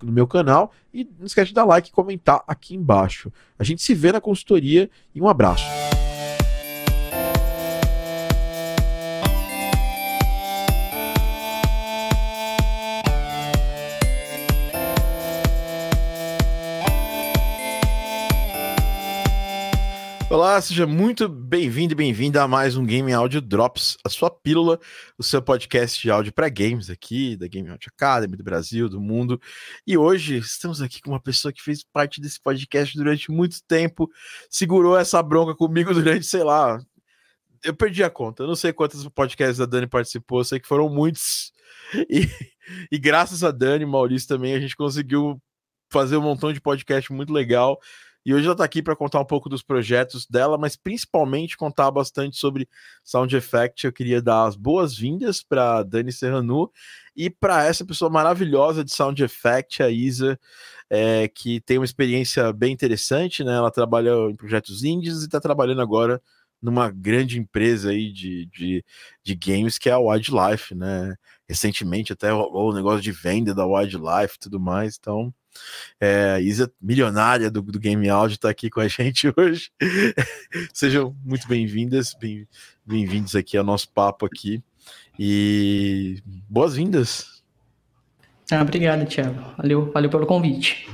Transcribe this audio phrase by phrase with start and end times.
[0.00, 0.72] no, no, meu canal.
[0.92, 3.32] E não esquece de dar like e comentar aqui embaixo.
[3.58, 5.64] A gente se vê na consultoria e um abraço.
[20.40, 24.80] Olá, seja muito bem-vindo e bem-vinda a mais um Game Audio Drops, a sua pílula,
[25.18, 28.98] o seu podcast de áudio para games aqui, da Game Audio Academy, do Brasil, do
[28.98, 29.38] mundo.
[29.86, 34.10] E hoje estamos aqui com uma pessoa que fez parte desse podcast durante muito tempo,
[34.48, 36.80] segurou essa bronca comigo durante, sei lá,
[37.62, 38.42] eu perdi a conta.
[38.42, 41.52] Eu não sei quantos podcasts a Dani participou, sei que foram muitos.
[42.08, 42.26] E,
[42.90, 45.38] e graças a Dani Maurício também, a gente conseguiu
[45.92, 47.78] fazer um montão de podcast muito legal.
[48.24, 51.90] E hoje ela está aqui para contar um pouco dos projetos dela, mas principalmente contar
[51.90, 52.68] bastante sobre
[53.02, 53.86] Sound Effect.
[53.86, 56.70] Eu queria dar as boas-vindas para Dani Serranu
[57.16, 60.38] e para essa pessoa maravilhosa de Sound Effect, a Isa,
[60.90, 63.54] é, que tem uma experiência bem interessante, né?
[63.54, 66.20] Ela trabalha em projetos indies e está trabalhando agora
[66.60, 68.84] numa grande empresa aí de, de,
[69.24, 71.14] de games que é a Wildlife, né?
[71.48, 75.32] Recentemente até o, o negócio de venda da Wildlife e tudo mais, então
[76.00, 79.70] é, a Isa, milionária do, do Game Audio, está aqui com a gente hoje.
[80.72, 82.16] Sejam muito bem-vindas,
[82.86, 84.62] bem-vindos aqui ao nosso papo aqui.
[85.18, 87.42] E boas-vindas.
[88.50, 89.54] Ah, obrigado, Thiago.
[89.56, 90.88] Valeu, valeu pelo convite.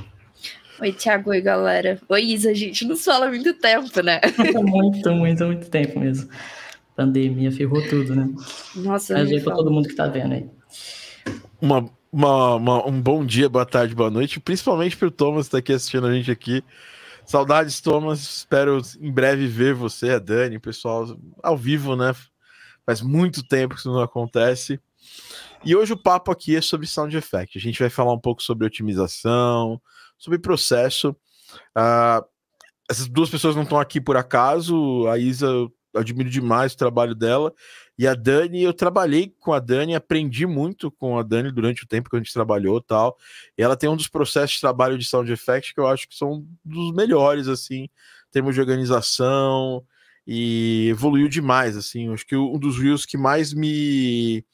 [0.79, 1.31] Oi, Thiago.
[1.31, 1.99] Oi, galera.
[2.07, 2.51] Oi, Isa.
[2.51, 4.21] A gente não fala há muito tempo, né?
[4.61, 6.29] muito, muito, muito tempo mesmo.
[6.95, 8.29] pandemia ferrou tudo, né?
[8.75, 10.45] Nossa, Mas aí para todo mundo que tá vendo aí.
[11.59, 15.49] Uma uma, uma, um bom dia, boa tarde, boa noite, principalmente para o Thomas que
[15.49, 16.63] está aqui assistindo a gente aqui.
[17.23, 18.19] Saudades, Thomas.
[18.21, 22.15] Espero em breve ver você, a Dani, pessoal, ao vivo, né?
[22.83, 24.79] Faz muito tempo que isso não acontece.
[25.63, 27.55] E hoje o papo aqui é sobre sound effect.
[27.55, 29.79] A gente vai falar um pouco sobre otimização,
[30.17, 31.15] sobre processo.
[31.77, 32.25] Uh,
[32.89, 35.07] essas duas pessoas não estão aqui por acaso.
[35.07, 37.53] A Isa, eu admiro demais o trabalho dela.
[37.97, 41.87] E a Dani, eu trabalhei com a Dani, aprendi muito com a Dani durante o
[41.87, 43.17] tempo que a gente trabalhou tal.
[43.57, 46.15] E ela tem um dos processos de trabalho de sound effect que eu acho que
[46.15, 47.89] são dos melhores, assim, em
[48.31, 49.83] termos de organização,
[50.27, 52.13] e evoluiu demais, assim.
[52.13, 54.45] Acho que um dos reels que mais me.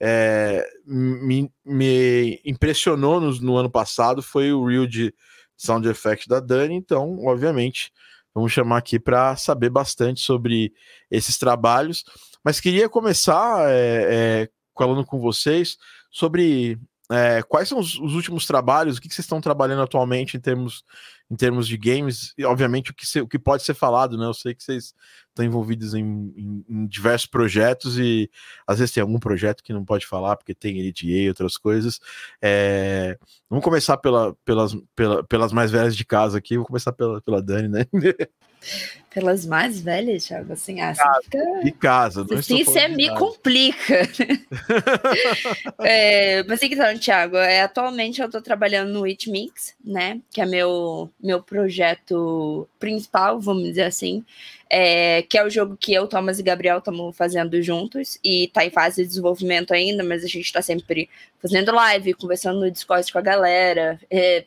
[0.00, 5.14] É, me, me, impressionou no, no, ano passado foi o reel de
[5.56, 7.92] sound effect da Dani, então, obviamente,
[8.34, 10.74] vamos chamar aqui para saber bastante sobre
[11.08, 12.04] esses trabalhos.
[12.44, 15.76] Mas queria começar é, é, falando com vocês
[16.10, 16.78] sobre
[17.10, 20.40] é, quais são os, os, últimos trabalhos, o que, que, vocês estão trabalhando atualmente em
[20.40, 20.84] termos,
[21.30, 24.24] em termos de games, e obviamente o que, se, o que pode ser falado, né?
[24.24, 24.94] Eu sei que vocês
[25.28, 28.30] estão envolvidos em, em, em, diversos projetos e
[28.66, 32.00] às vezes tem algum projeto que não pode falar porque tem EDA e outras coisas.
[32.40, 33.18] É,
[33.50, 37.42] vamos começar pela, pelas, pela, pelas mais velhas de casa aqui, vou começar pela, pela
[37.42, 37.86] Dani, né?
[39.14, 41.60] Pelas mais velhas, Thiago, assim, ah, casa, fica...
[41.62, 44.08] De casa, não Sim, você me complica.
[45.78, 50.20] é, mas então, Thiago, é, atualmente eu estou trabalhando no It Mix, né?
[50.32, 54.24] Que é meu, meu projeto principal, vamos dizer assim.
[54.68, 58.18] É, que é o jogo que eu, Thomas e Gabriel estamos fazendo juntos.
[58.24, 61.08] E está em fase de desenvolvimento ainda, mas a gente está sempre
[61.40, 64.44] fazendo live, conversando no Discord com a galera, é,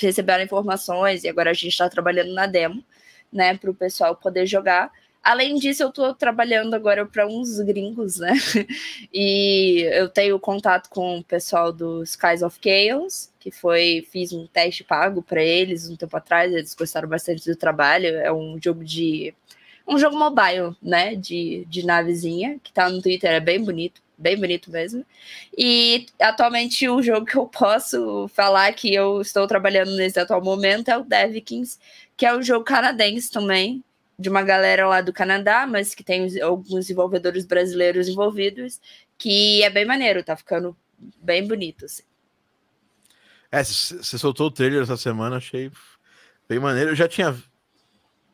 [0.00, 2.84] recebendo informações, e agora a gente está trabalhando na demo
[3.32, 4.90] né, para o pessoal poder jogar.
[5.22, 8.32] Além disso, eu estou trabalhando agora para uns gringos, né?
[9.12, 14.46] E eu tenho contato com o pessoal do Skies of Chaos, que foi fiz um
[14.46, 18.06] teste pago para eles um tempo atrás, eles gostaram bastante do trabalho.
[18.18, 19.34] É um jogo de
[19.86, 24.02] um jogo mobile, né, de, de navezinha, que tá no Twitter, é bem bonito.
[24.18, 25.06] Bem bonito mesmo.
[25.56, 30.88] E atualmente o jogo que eu posso falar que eu estou trabalhando nesse atual momento
[30.88, 31.78] é o Devikins,
[32.16, 33.82] que é um jogo canadense também,
[34.18, 38.80] de uma galera lá do Canadá, mas que tem alguns desenvolvedores brasileiros envolvidos,
[39.16, 40.76] que é bem maneiro, tá ficando
[41.22, 41.84] bem bonito.
[41.84, 42.02] Assim.
[43.52, 45.70] É, você soltou o trailer essa semana, achei
[46.48, 46.90] bem maneiro.
[46.90, 47.36] Eu já tinha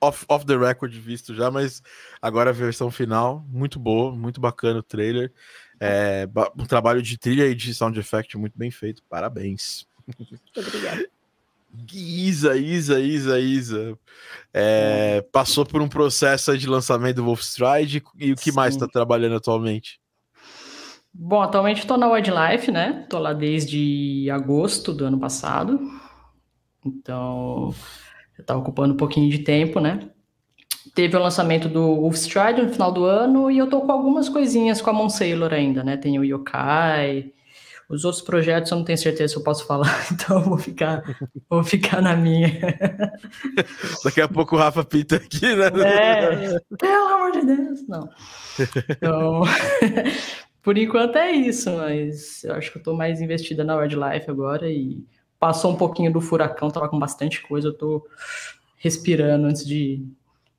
[0.01, 1.83] off, off the record visto já, mas
[2.21, 5.33] agora a versão final, muito boa, muito bacana o trailer.
[5.81, 9.03] É, um trabalho de trilha e de sound effect muito bem feito.
[9.09, 9.87] Parabéns.
[10.19, 11.07] Muito obrigada.
[11.93, 13.99] Isa, Isa, Isa, Isa.
[14.53, 18.57] É, passou por um processo de lançamento do Wolfstride e o que Sim.
[18.57, 20.01] mais está trabalhando atualmente?
[21.13, 23.03] Bom, atualmente estou na Wildlife, né?
[23.03, 25.81] Estou lá desde agosto do ano passado.
[26.85, 27.75] Então,
[28.39, 30.11] está ocupando um pouquinho de tempo, né?
[30.95, 34.81] Teve o lançamento do Wolfstride no final do ano e eu tô com algumas coisinhas
[34.81, 35.97] com a Mon Sailor ainda, né?
[35.97, 37.33] Tem o Yokai,
[37.89, 41.03] os outros projetos eu não tenho certeza se eu posso falar, então eu vou ficar,
[41.49, 42.49] vou ficar na minha.
[44.05, 45.67] Daqui a pouco o Rafa pinta aqui, né?
[45.67, 48.09] É, pelo amor de Deus, não.
[48.89, 49.43] Então,
[50.63, 54.71] por enquanto é isso, mas eu acho que eu tô mais investida na Wildlife agora
[54.71, 55.05] e
[55.39, 58.07] passou um pouquinho do furacão, tava com bastante coisa, eu tô
[58.79, 60.07] respirando antes de,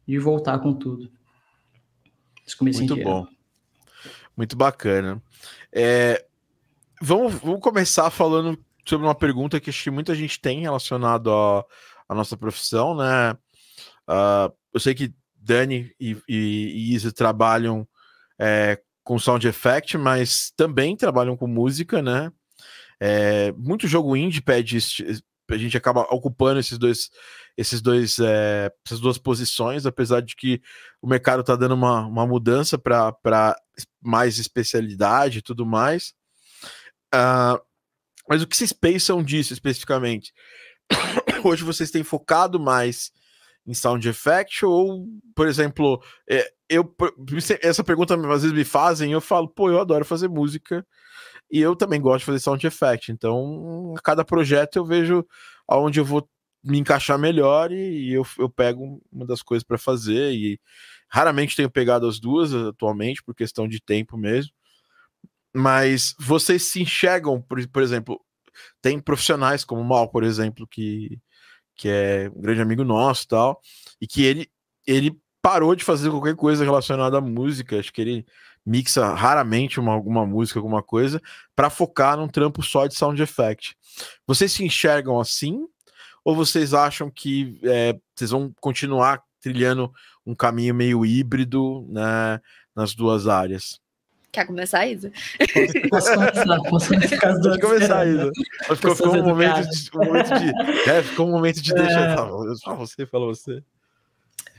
[0.08, 1.12] de voltar com tudo.
[2.62, 3.04] Muito inteiro.
[3.04, 3.28] bom.
[4.38, 5.22] Muito bacana.
[5.72, 6.26] É,
[7.02, 11.66] vamos, vamos começar falando sobre uma pergunta que acho que muita gente tem relacionado à,
[12.08, 13.34] à nossa profissão, né?
[14.08, 17.88] Uh, eu sei que Dani e, e, e Isa trabalham
[18.38, 22.32] é, com sound effect, mas também trabalham com música, né?
[23.00, 24.78] É, muito jogo indie pede
[25.50, 27.10] a gente acaba ocupando esses dois
[27.58, 30.62] esses dois é, essas duas posições apesar de que
[31.02, 33.56] o mercado está dando uma, uma mudança para
[34.02, 36.14] mais especialidade e tudo mais.
[37.14, 37.62] Uh,
[38.28, 40.34] mas o que vocês pensam disso especificamente?
[41.44, 43.12] Hoje vocês têm focado mais
[43.68, 46.96] em sound effect ou por exemplo é, eu
[47.62, 50.86] essa pergunta às vezes me fazem eu falo pô eu adoro fazer música
[51.52, 53.12] e eu também gosto de fazer sound effect.
[53.12, 55.26] Então, a cada projeto eu vejo
[55.68, 56.28] aonde eu vou
[56.64, 60.34] me encaixar melhor e, eu, eu pego uma das coisas para fazer.
[60.34, 60.60] E
[61.08, 64.52] raramente tenho pegado as duas atualmente, por questão de tempo mesmo.
[65.54, 68.20] Mas vocês se enxergam, por, por exemplo,
[68.82, 71.20] tem profissionais como o Mal, por exemplo, que,
[71.76, 73.62] que é um grande amigo nosso tal,
[74.02, 74.50] e que ele,
[74.86, 77.80] ele parou de fazer qualquer coisa relacionada à música.
[77.80, 78.26] Acho que ele
[78.66, 81.22] mixa raramente uma, alguma música, alguma coisa,
[81.56, 83.78] para focar num trampo só de sound effect.
[84.26, 85.68] Vocês se enxergam assim?
[86.24, 89.92] Ou vocês acham que é, vocês vão continuar trilhando
[90.26, 92.42] um caminho meio híbrido né,
[92.76, 93.80] nas duas áreas?
[94.32, 95.14] Quer começar, Isa?
[95.90, 96.90] Posso começar, posso
[97.42, 98.32] Pode começar, Isa.
[98.76, 100.90] Ficou, ficou um, momento de, um momento de.
[100.90, 102.00] É, ficou um momento de deixa.
[102.00, 102.16] É...
[102.16, 103.64] Tá, você, fala você.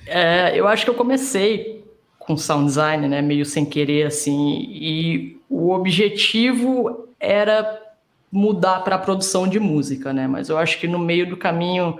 [0.06, 1.84] É, eu acho que eu comecei
[2.26, 7.82] com sound design, né, meio sem querer assim, e o objetivo era
[8.30, 10.26] mudar para a produção de música, né?
[10.26, 11.98] Mas eu acho que no meio do caminho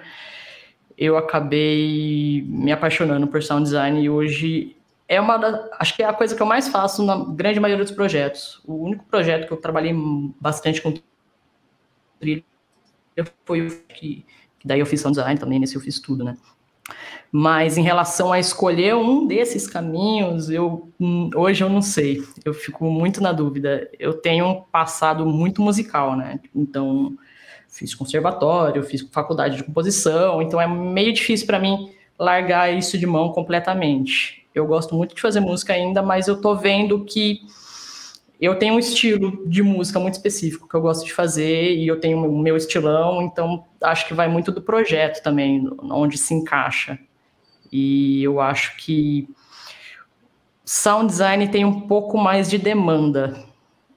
[0.99, 4.77] eu acabei me apaixonando por sound design e hoje
[5.09, 7.85] é uma da, acho que é a coisa que eu mais faço na grande maioria
[7.85, 8.61] dos projetos.
[8.67, 9.95] O único projeto que eu trabalhei
[10.41, 10.93] bastante com
[12.19, 12.45] trilha
[13.45, 14.25] foi o que,
[14.59, 16.37] que daí eu fiz sound design também, nesse eu fiz tudo, né?
[17.31, 22.23] Mas em relação a escolher um desses caminhos, eu hum, hoje eu não sei.
[22.45, 23.91] Eu fico muito na dúvida.
[23.99, 26.41] Eu tenho um passado muito musical, né?
[26.55, 27.17] Então,
[27.69, 33.07] fiz conservatório, fiz faculdade de composição, então é meio difícil para mim largar isso de
[33.07, 34.47] mão completamente.
[34.55, 37.43] Eu gosto muito de fazer música ainda, mas eu tô vendo que
[38.41, 41.99] eu tenho um estilo de música muito específico que eu gosto de fazer e eu
[41.99, 46.99] tenho o meu estilão, então acho que vai muito do projeto também, onde se encaixa.
[47.73, 49.29] E eu acho que
[50.65, 53.43] sound design tem um pouco mais de demanda,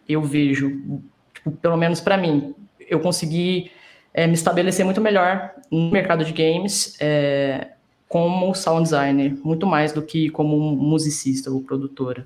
[0.07, 1.01] eu vejo,
[1.33, 2.55] tipo, pelo menos para mim.
[2.79, 3.71] Eu consegui
[4.13, 7.73] é, me estabelecer muito melhor no mercado de games é,
[8.07, 12.25] como sound designer, muito mais do que como musicista ou produtora.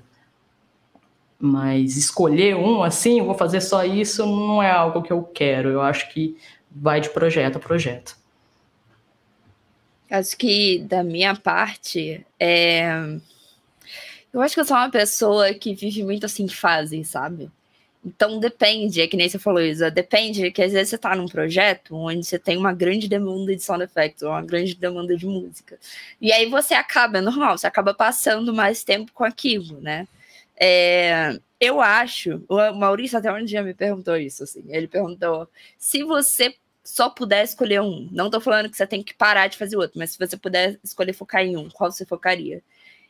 [1.38, 5.68] Mas escolher um assim, vou fazer só isso, não é algo que eu quero.
[5.68, 6.36] Eu acho que
[6.70, 8.16] vai de projeto a projeto.
[10.10, 12.86] Acho que da minha parte, é...
[14.32, 17.50] eu acho que eu sou uma pessoa que vive muito assim de fase, sabe?
[18.04, 21.26] Então depende, é que nem você falou, Isa, depende que às vezes você tá num
[21.26, 25.78] projeto onde você tem uma grande demanda de sound effects, uma grande demanda de música.
[26.20, 30.06] E aí você acaba, é normal, você acaba passando mais tempo com aquilo, né?
[30.56, 34.64] É, eu acho, o Maurício até um dia me perguntou isso, assim.
[34.68, 38.08] Ele perguntou se você só puder escolher um.
[38.12, 40.78] Não tô falando que você tem que parar de fazer outro, mas se você puder
[40.84, 42.62] escolher focar em um, qual você focaria?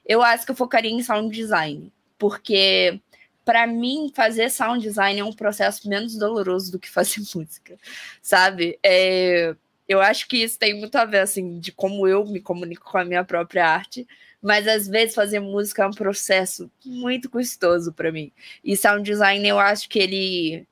[0.07, 3.01] Eu acho que eu focaria em sound design, porque
[3.45, 7.77] para mim fazer sound design é um processo menos doloroso do que fazer música,
[8.23, 8.79] sabe?
[8.83, 9.55] É,
[9.89, 12.99] eu acho que isso tem muito a ver assim de como eu me comunico com
[12.99, 14.07] a minha própria arte,
[14.45, 18.31] mas às vezes fazer música é um processo muito custoso para mim.
[18.63, 20.69] E sound design eu acho que ele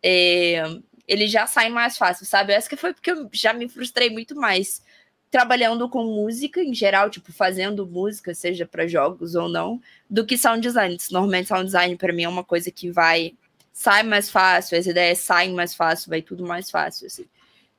[0.00, 0.62] é,
[1.08, 2.54] ele já sai mais fácil, sabe?
[2.54, 4.80] Acho que foi porque eu já me frustrei muito mais
[5.28, 10.38] trabalhando com música em geral, tipo fazendo música, seja para jogos ou não, do que
[10.38, 10.96] sound design.
[11.10, 13.34] Normalmente sound design para mim é uma coisa que vai
[13.72, 17.26] sai mais fácil, as ideias saem mais fácil, vai tudo mais fácil assim.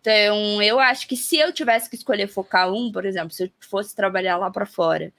[0.01, 3.51] Então, eu acho que se eu tivesse que escolher focar um, por exemplo, se eu
[3.59, 5.11] fosse trabalhar lá para fora,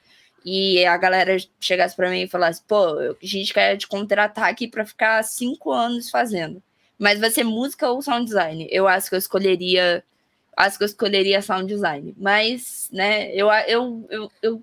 [0.44, 4.68] e a galera chegasse para mim e falasse: pô, a gente quer te contratar aqui
[4.68, 6.62] para ficar cinco anos fazendo,
[6.98, 8.68] mas vai ser música ou sound design?
[8.70, 10.04] Eu acho que eu escolheria.
[10.56, 12.14] Acho que eu escolheria sound design.
[12.18, 14.62] Mas, né, eu, eu, eu, eu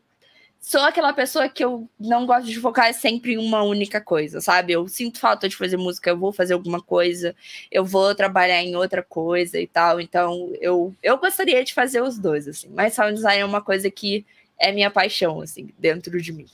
[0.65, 4.74] sou aquela pessoa que eu não gosto de focar sempre em uma única coisa, sabe?
[4.74, 7.36] Eu sinto falta de fazer música, eu vou fazer alguma coisa,
[7.72, 10.01] eu vou trabalhar em outra coisa e tal.
[10.01, 12.67] Então, eu, eu gostaria de fazer os dois, assim.
[12.74, 14.25] Mas sound design é uma coisa que
[14.60, 16.48] é minha paixão, assim, dentro de mim.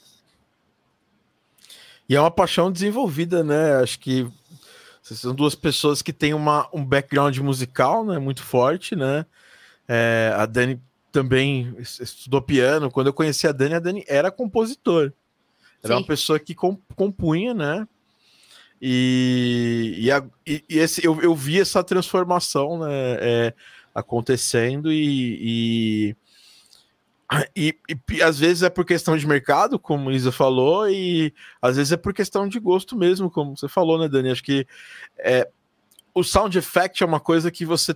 [2.08, 3.76] E é uma paixão desenvolvida, né?
[3.76, 4.28] Acho que
[5.02, 8.20] são duas pessoas que têm uma, um background musical, né?
[8.20, 9.26] Muito forte, né?
[9.88, 10.82] É, a Dani
[11.12, 12.92] também estudou piano.
[12.92, 15.14] Quando eu conheci a Dani, a Dani era compositor.
[15.84, 16.02] Era Sim.
[16.02, 17.88] uma pessoa que compunha, né?
[18.82, 23.54] E, e, a, e, e esse, eu, eu vi essa transformação né, é,
[23.94, 25.38] acontecendo e,
[26.10, 26.16] e
[27.56, 31.34] e, e, e, às vezes é por questão de mercado, como a Isa falou, e
[31.62, 34.32] às vezes é por questão de gosto mesmo, como você falou, né, Dani?
[34.32, 34.68] Acho que
[35.18, 35.48] é,
[36.14, 37.96] o sound effect é uma coisa que você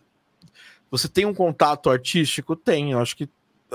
[0.89, 2.55] você tem um contato artístico?
[2.55, 3.27] Tem, eu acho que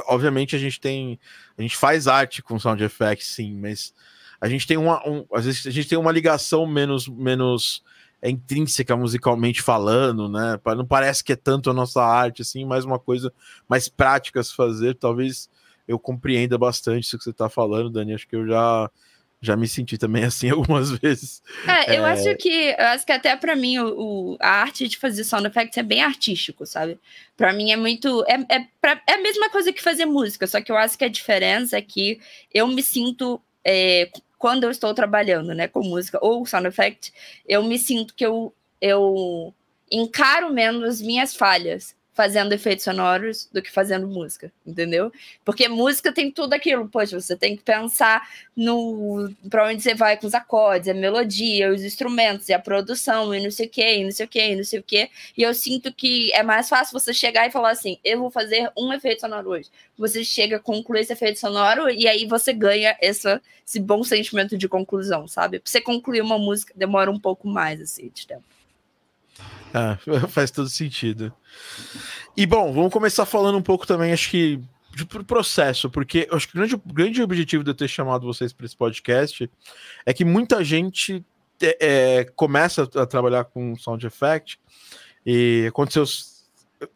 [0.07, 1.19] obviamente a gente tem
[1.59, 3.93] a gente faz arte com sound effect, sim, mas
[4.41, 7.83] a gente tem uma um, às vezes a gente tem uma ligação menos menos
[8.23, 10.59] é intrínseca musicalmente falando, né?
[10.77, 13.33] Não parece que é tanto a nossa arte, assim, mais uma coisa
[13.69, 14.95] mais prática se fazer.
[14.95, 15.49] Talvez
[15.89, 18.15] eu compreenda bastante isso que você está falando, Dani.
[18.15, 18.91] Acho que eu já
[19.43, 21.43] já me senti também assim algumas vezes.
[21.67, 22.13] É, eu é...
[22.13, 25.47] acho que eu acho que até para mim o, o, a arte de fazer sound
[25.47, 26.99] effects é bem artístico, sabe?
[27.37, 30.61] Para mim é muito é, é, pra, é a mesma coisa que fazer música, só
[30.61, 32.21] que eu acho que a diferença é que
[32.53, 37.13] eu me sinto é, quando eu estou trabalhando, né, com música ou sound effect,
[37.47, 39.55] eu me sinto que eu, eu
[39.93, 45.11] encaro menos minhas falhas fazendo efeitos sonoros do que fazendo música, entendeu?
[45.43, 50.19] Porque música tem tudo aquilo, poxa, você tem que pensar no para onde você vai
[50.19, 53.97] com os acordes, a melodia, os instrumentos, e a produção, e não sei o que,
[53.97, 55.09] e não sei o que, e não sei o que.
[55.35, 58.71] E eu sinto que é mais fácil você chegar e falar assim: eu vou fazer
[58.77, 59.71] um efeito sonoro hoje.
[59.97, 64.69] Você chega, conclui esse efeito sonoro, e aí você ganha essa, esse bom sentimento de
[64.69, 65.59] conclusão, sabe?
[65.59, 68.60] Pra você concluir uma música demora um pouco mais assim de tempo.
[69.73, 71.33] Ah, faz todo sentido.
[72.37, 74.61] E bom, vamos começar falando um pouco também, acho que
[74.95, 78.67] de processo, porque acho que o grande, grande objetivo de eu ter chamado vocês para
[78.67, 79.49] esse podcast
[80.05, 81.25] é que muita gente
[81.63, 84.59] é, é, começa a trabalhar com sound effect
[85.25, 86.05] e aconteceu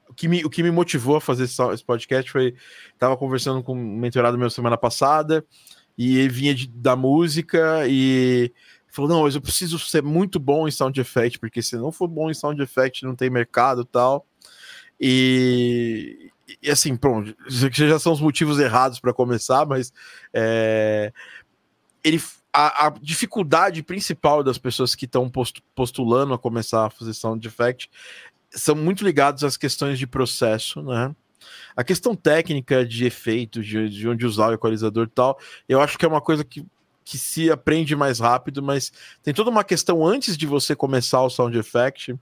[0.08, 2.54] o que me, o que me motivou a fazer esse podcast foi
[2.92, 5.44] estava conversando com um mentorado meu semana passada
[5.96, 8.52] e vinha de, da música e
[8.94, 12.06] falou: não, mas eu preciso ser muito bom em sound effect, porque se não for
[12.06, 14.26] bom em sound effect, não tem mercado tal.
[15.00, 16.30] E,
[16.62, 19.92] e assim, pronto, já são os motivos errados para começar, mas
[20.32, 21.12] é,
[22.02, 22.22] ele,
[22.52, 25.30] a, a, dificuldade principal das pessoas que estão
[25.74, 27.90] postulando a começar a fazer sound effect
[28.50, 31.14] são muito ligados às questões de processo, né?
[31.76, 35.98] A questão técnica de efeitos, de, de onde usar o equalizador e tal, eu acho
[35.98, 36.64] que é uma coisa que
[37.04, 38.92] que se aprende mais rápido, mas
[39.22, 42.18] tem toda uma questão antes de você começar o sound effect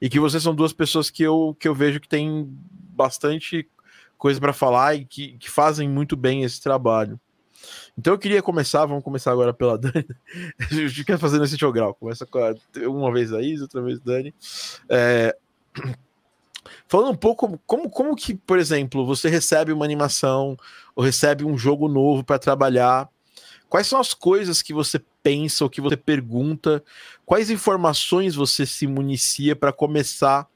[0.00, 2.48] e que vocês são duas pessoas que eu, que eu vejo que tem
[2.94, 3.68] bastante
[4.16, 7.20] coisa para falar e que, que fazem muito bem esse trabalho.
[7.96, 10.06] Então eu queria começar, vamos começar agora pela Dani.
[10.60, 11.94] a gente quer fazer nesse jogral.
[11.94, 12.54] Começa com a,
[12.88, 14.34] uma vez a Isa, outra vez a Dani.
[14.88, 15.36] É,
[16.86, 20.56] falando um pouco como, como que, por exemplo, você recebe uma animação
[20.94, 23.08] ou recebe um jogo novo para trabalhar
[23.72, 26.84] Quais são as coisas que você pensa ou que você pergunta?
[27.24, 30.46] Quais informações você se municia para começar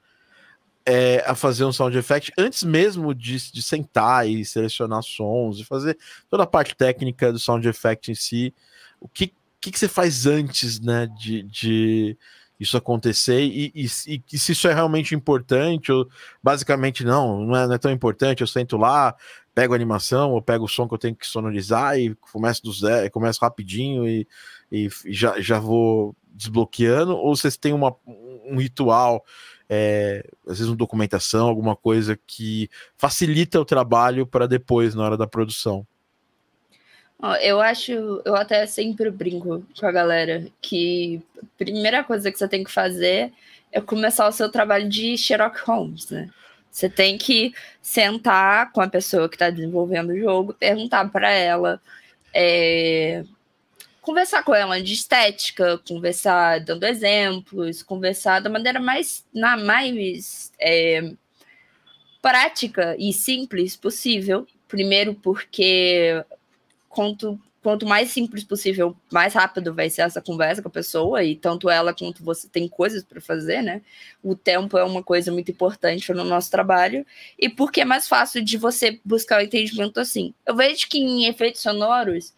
[0.85, 5.63] é, a fazer um sound effect antes mesmo de, de sentar e selecionar sons e
[5.63, 5.97] fazer
[6.29, 8.53] toda a parte técnica do sound effect em si?
[9.01, 12.17] O que que, que você faz antes, né, de, de
[12.59, 16.07] isso acontecer e, e, e, se isso é realmente importante ou
[16.41, 19.15] basicamente não, não é, não é, tão importante, eu sento lá,
[19.53, 22.71] pego a animação ou pego o som que eu tenho que sonorizar e começo do
[22.71, 24.27] zero, começo rapidinho e,
[24.71, 29.23] e já, já vou desbloqueando ou vocês têm uma, um ritual
[29.69, 35.17] é, às vezes uma documentação, alguma coisa que facilita o trabalho para depois, na hora
[35.17, 35.85] da produção.
[37.41, 42.47] Eu acho, eu até sempre brinco com a galera que a primeira coisa que você
[42.47, 43.33] tem que fazer
[43.71, 46.29] é começar o seu trabalho de Sherlock Holmes, né?
[46.69, 51.81] Você tem que sentar com a pessoa que está desenvolvendo o jogo, perguntar para ela,
[52.31, 53.23] é,
[53.99, 61.13] conversar com ela de estética, conversar dando exemplos, conversar da maneira mais, na mais é,
[62.21, 64.47] prática e simples possível.
[64.67, 66.23] Primeiro, porque
[66.97, 71.35] quanto, quanto mais simples possível, mais rápido vai ser essa conversa com a pessoa, e
[71.35, 73.83] tanto ela quanto você tem coisas para fazer, né?
[74.23, 77.05] O tempo é uma coisa muito importante no nosso trabalho,
[77.37, 80.33] e porque é mais fácil de você buscar o entendimento assim.
[80.43, 82.33] Eu vejo que em efeitos sonoros,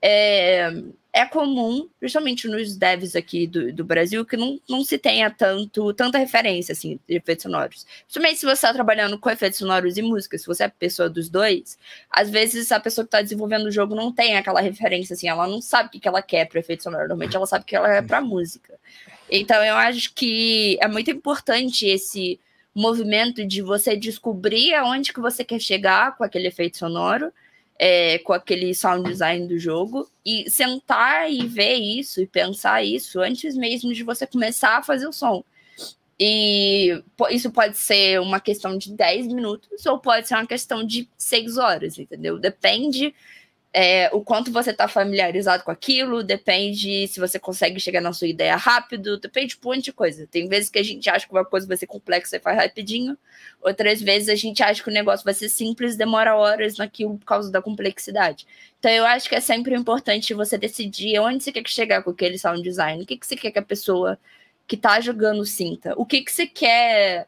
[0.00, 0.70] é,
[1.14, 5.94] é comum, principalmente nos devs aqui do, do Brasil, que não, não se tenha tanto,
[5.94, 7.86] tanta referência assim, de efeitos sonoros.
[8.02, 11.28] Principalmente se você está trabalhando com efeitos sonoros e música, se você é pessoa dos
[11.28, 11.78] dois,
[12.10, 15.46] às vezes a pessoa que está desenvolvendo o jogo não tem aquela referência, assim, ela
[15.46, 17.88] não sabe o que ela quer para efeito sonoro, normalmente ela sabe o que ela
[17.88, 18.74] quer para música.
[19.30, 22.40] Então eu acho que é muito importante esse
[22.74, 27.32] movimento de você descobrir aonde que você quer chegar com aquele efeito sonoro
[27.78, 33.20] é, com aquele sound design do jogo e sentar e ver isso e pensar isso
[33.20, 35.44] antes mesmo de você começar a fazer o som.
[36.18, 41.08] E isso pode ser uma questão de 10 minutos ou pode ser uma questão de
[41.18, 42.38] 6 horas, entendeu?
[42.38, 43.12] Depende
[43.76, 48.28] é, o quanto você está familiarizado com aquilo, depende se você consegue chegar na sua
[48.28, 50.28] ideia rápido, depende de um monte de coisa.
[50.28, 53.18] Tem vezes que a gente acha que uma coisa vai ser complexa e faz rapidinho,
[53.60, 57.26] outras vezes a gente acha que o negócio vai ser simples demora horas naquilo por
[57.26, 58.46] causa da complexidade.
[58.78, 62.38] Então eu acho que é sempre importante você decidir onde você quer chegar com aquele
[62.38, 64.16] sound design, o que, que você quer que a pessoa
[64.68, 67.26] que está jogando sinta, o que, que você quer,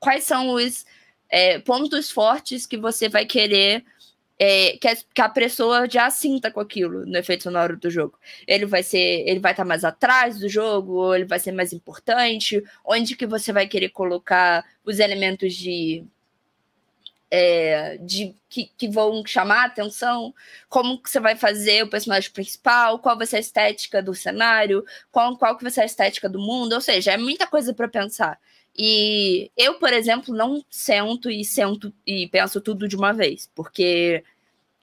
[0.00, 0.86] quais são os
[1.28, 3.84] é, pontos fortes que você vai querer
[4.38, 8.18] é, que, a, que, a, pessoa já sinta com aquilo no efeito sonoro do jogo.
[8.46, 11.52] Ele vai ser, ele vai estar tá mais atrás do jogo, ou ele vai ser
[11.52, 16.04] mais importante, onde que você vai querer colocar os elementos de,
[17.30, 20.34] é, de que, que, vão chamar a atenção,
[20.68, 24.84] como que você vai fazer o personagem principal, qual vai ser a estética do cenário,
[25.12, 27.88] qual, qual que vai ser a estética do mundo, ou seja, é muita coisa para
[27.88, 28.38] pensar.
[28.76, 34.24] E eu, por exemplo, não sento e sento e penso tudo de uma vez, porque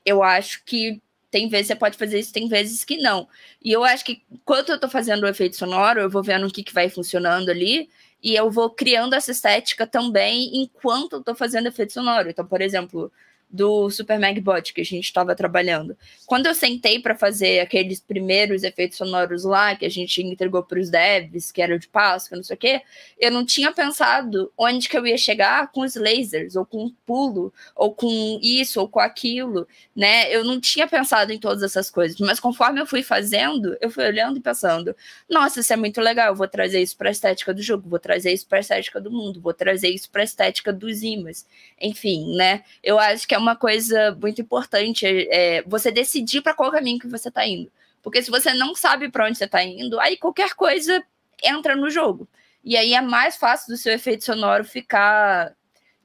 [0.06, 3.27] eu acho que tem vezes você pode fazer isso, tem vezes que não.
[3.63, 6.51] E eu acho que quando eu tô fazendo o efeito sonoro, eu vou vendo o
[6.51, 7.89] que, que vai funcionando ali,
[8.23, 12.30] e eu vou criando essa estética também enquanto eu tô fazendo efeito sonoro.
[12.30, 13.12] Então, por exemplo,
[13.51, 15.97] do Super Magbot que a gente estava trabalhando.
[16.25, 20.79] Quando eu sentei para fazer aqueles primeiros efeitos sonoros lá, que a gente entregou para
[20.79, 22.81] os devs, que era de Páscoa, não sei o quê,
[23.19, 26.91] eu não tinha pensado onde que eu ia chegar com os lasers, ou com o
[27.05, 30.33] pulo, ou com isso, ou com aquilo, né?
[30.33, 34.05] Eu não tinha pensado em todas essas coisas, mas conforme eu fui fazendo, eu fui
[34.05, 34.95] olhando e pensando,
[35.29, 37.99] nossa, isso é muito legal, eu vou trazer isso para a estética do jogo, vou
[37.99, 41.45] trazer isso para a estética do mundo, vou trazer isso para a estética dos imãs.
[41.79, 42.63] Enfim, né?
[42.81, 47.08] Eu acho que é uma coisa muito importante é, você decidir para qual caminho que
[47.08, 47.71] você está indo.
[48.01, 51.04] Porque se você não sabe para onde você está indo, aí qualquer coisa
[51.43, 52.27] entra no jogo.
[52.63, 55.54] E aí é mais fácil do seu efeito sonoro ficar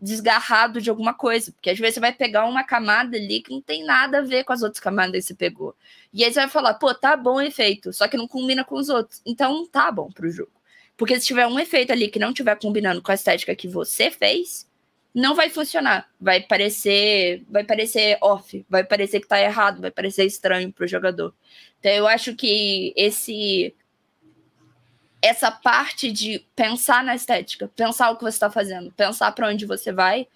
[0.01, 3.63] desgarrado de alguma coisa, porque às vezes você vai pegar uma camada ali que não
[3.63, 5.75] tem nada a ver com as outras camadas que você pegou.
[6.13, 8.77] E aí você vai falar, pô, tá bom o efeito, só que não combina com
[8.77, 9.23] os outros.
[9.25, 10.53] Então tá bom pro jogo.
[10.97, 14.11] Porque se tiver um efeito ali que não tiver combinando com a estética que você
[14.11, 14.67] fez,
[15.17, 16.07] não vai funcionar.
[16.21, 21.35] Vai parecer, vai parecer off, vai parecer que tá errado, vai parecer estranho pro jogador.
[21.81, 23.75] Então eu acho que esse
[25.23, 29.65] essa parte de pensar na estética, pensar o que você está fazendo, pensar para onde
[29.65, 30.29] você vai,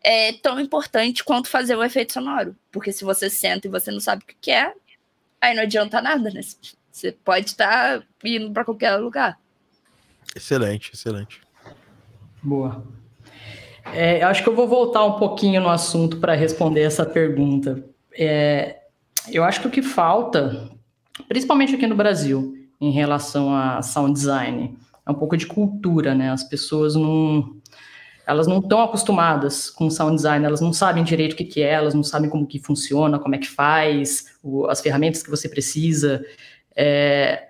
[0.00, 2.56] é tão importante quanto fazer o efeito sonoro.
[2.70, 4.72] Porque se você senta e você não sabe o que é,
[5.40, 6.40] aí não adianta nada, né?
[6.92, 9.36] Você pode estar tá indo para qualquer lugar.
[10.34, 11.40] Excelente, excelente.
[12.40, 12.86] Boa.
[13.94, 17.84] É, acho que eu vou voltar um pouquinho no assunto para responder essa pergunta.
[18.12, 18.78] É,
[19.30, 20.70] eu acho que o que falta,
[21.28, 26.30] principalmente aqui no Brasil, em relação a sound design, é um pouco de cultura, né?
[26.30, 27.56] As pessoas não,
[28.26, 31.72] elas não estão acostumadas com sound design, elas não sabem direito o que, que é,
[31.72, 35.48] elas não sabem como que funciona, como é que faz, o, as ferramentas que você
[35.48, 36.24] precisa.
[36.76, 37.48] É,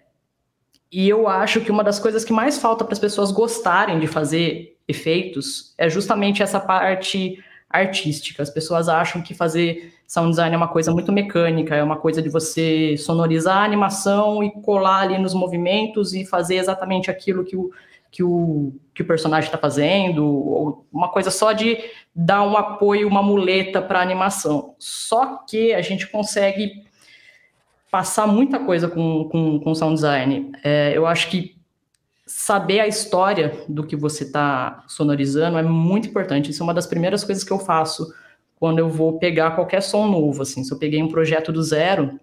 [0.90, 4.06] e eu acho que uma das coisas que mais falta para as pessoas gostarem de
[4.06, 8.42] fazer efeitos é justamente essa parte artística.
[8.42, 12.22] As pessoas acham que fazer sound design é uma coisa muito mecânica, é uma coisa
[12.22, 17.54] de você sonorizar a animação e colar ali nos movimentos e fazer exatamente aquilo que
[17.54, 17.70] o,
[18.10, 21.78] que o, que o personagem está fazendo, ou uma coisa só de
[22.14, 24.74] dar um apoio, uma muleta para a animação.
[24.78, 26.82] Só que a gente consegue
[27.90, 30.52] passar muita coisa com, com, com sound design.
[30.64, 31.57] É, eu acho que
[32.28, 36.50] saber a história do que você está sonorizando é muito importante.
[36.50, 38.12] Isso é uma das primeiras coisas que eu faço
[38.54, 40.42] quando eu vou pegar qualquer som novo.
[40.42, 42.20] Assim, se eu peguei um projeto do zero,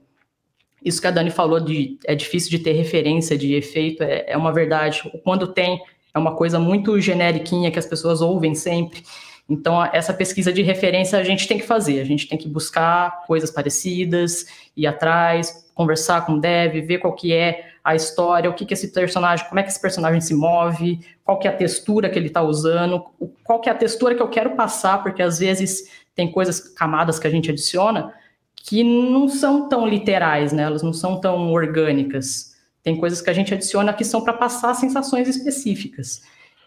[0.84, 4.38] isso que a Dani falou de é difícil de ter referência de efeito, é, é
[4.38, 5.02] uma verdade.
[5.24, 5.82] Quando tem,
[6.14, 9.04] é uma coisa muito generiquinha que as pessoas ouvem sempre.
[9.50, 13.24] Então, essa pesquisa de referência a gente tem que fazer, a gente tem que buscar
[13.26, 14.46] coisas parecidas,
[14.78, 18.74] ir atrás, conversar com o dev, ver qual que é a história, o que que
[18.74, 22.18] esse personagem, como é que esse personagem se move, qual que é a textura que
[22.18, 23.06] ele está usando,
[23.44, 27.20] qual que é a textura que eu quero passar, porque às vezes tem coisas, camadas
[27.20, 28.12] que a gente adiciona,
[28.56, 30.64] que não são tão literais, né?
[30.64, 32.56] Elas não são tão orgânicas.
[32.82, 36.24] Tem coisas que a gente adiciona que são para passar sensações específicas.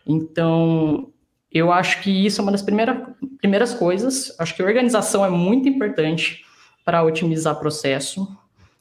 [0.06, 1.12] Então,
[1.50, 2.96] eu acho que isso é uma das primeiras,
[3.38, 4.32] primeiras coisas.
[4.38, 6.44] Acho que organização é muito importante
[6.84, 8.38] para otimizar processo.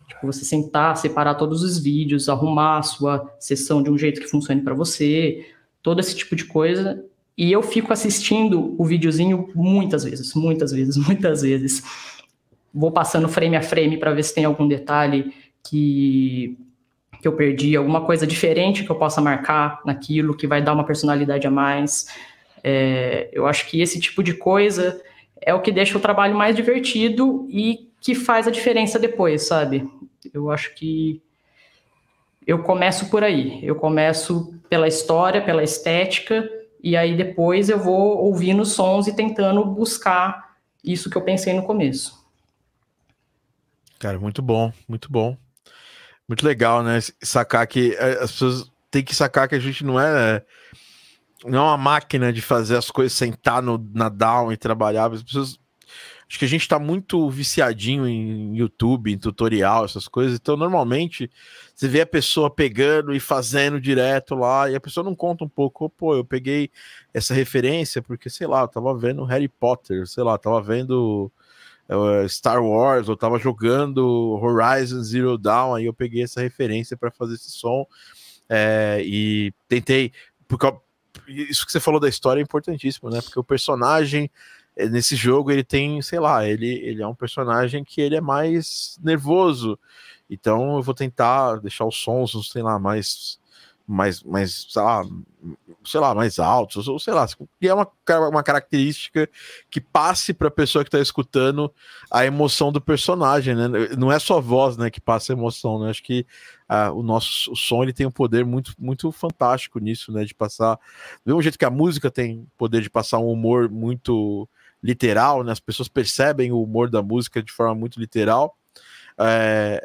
[0.07, 4.27] Tipo, você sentar, separar todos os vídeos, arrumar a sua sessão de um jeito que
[4.27, 5.45] funcione para você,
[5.83, 7.03] todo esse tipo de coisa.
[7.37, 11.83] E eu fico assistindo o videozinho muitas vezes, muitas vezes, muitas vezes.
[12.73, 16.57] Vou passando frame a frame para ver se tem algum detalhe que,
[17.21, 20.85] que eu perdi, alguma coisa diferente que eu possa marcar naquilo, que vai dar uma
[20.85, 22.07] personalidade a mais.
[22.63, 25.01] É, eu acho que esse tipo de coisa
[25.41, 29.87] é o que deixa o trabalho mais divertido e que faz a diferença depois, sabe?
[30.33, 31.21] Eu acho que
[32.45, 33.59] eu começo por aí.
[33.63, 36.49] Eu começo pela história, pela estética,
[36.81, 41.63] e aí depois eu vou ouvindo sons e tentando buscar isso que eu pensei no
[41.63, 42.25] começo.
[43.99, 45.35] Cara, muito bom, muito bom.
[46.27, 46.99] Muito legal, né?
[47.21, 50.43] Sacar que é, as pessoas têm que sacar que a gente não é
[51.45, 55.11] não é uma máquina de fazer as coisas, sentar no, na down e trabalhar.
[55.11, 55.59] As pessoas,
[56.29, 60.37] acho que a gente está muito viciadinho em YouTube, em tutorial, essas coisas.
[60.37, 61.31] Então, normalmente,
[61.73, 65.49] você vê a pessoa pegando e fazendo direto lá, e a pessoa não conta um
[65.49, 66.69] pouco, pô, eu peguei
[67.13, 71.31] essa referência porque, sei lá, eu tava vendo Harry Potter, sei lá, tava vendo
[71.89, 77.09] uh, Star Wars, eu tava jogando Horizon Zero Dawn, aí eu peguei essa referência para
[77.11, 77.85] fazer esse som.
[78.49, 80.11] É, e tentei,
[80.47, 80.67] porque
[81.27, 83.21] isso que você falou da história é importantíssimo, né?
[83.21, 84.29] Porque o personagem eh,
[84.91, 88.97] nesse jogo ele tem, sei lá, ele, ele é um personagem que ele é mais
[89.03, 89.79] nervoso.
[90.29, 93.39] Então eu vou tentar deixar os sons, sei lá, mais
[93.87, 95.01] mais, mais sei lá,
[95.85, 97.89] sei lá, mais altos, ou sei lá, que é uma,
[98.29, 99.29] uma característica
[99.69, 101.73] que passe para a pessoa que está escutando
[102.11, 103.69] a emoção do personagem, né?
[103.97, 105.89] Não é só a voz, né, que passa a emoção, né?
[105.89, 106.25] Acho que
[106.69, 110.25] uh, o nosso o som ele tem um poder muito, muito fantástico nisso, né?
[110.25, 110.75] De passar,
[111.25, 114.49] do mesmo jeito que a música tem poder de passar um humor muito
[114.87, 115.51] literal, né?
[115.51, 118.57] As pessoas percebem o humor da música de forma muito literal
[119.19, 119.81] é,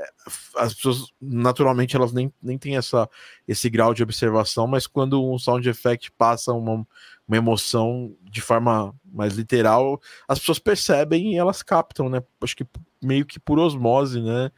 [0.57, 3.09] as pessoas naturalmente elas nem, nem têm essa,
[3.49, 6.87] esse grau de observação, mas quando um sound effect passa uma,
[7.27, 12.23] uma emoção de forma mais literal, as pessoas percebem e elas captam, né?
[12.43, 12.67] Acho que
[13.03, 14.51] meio que por osmose, né?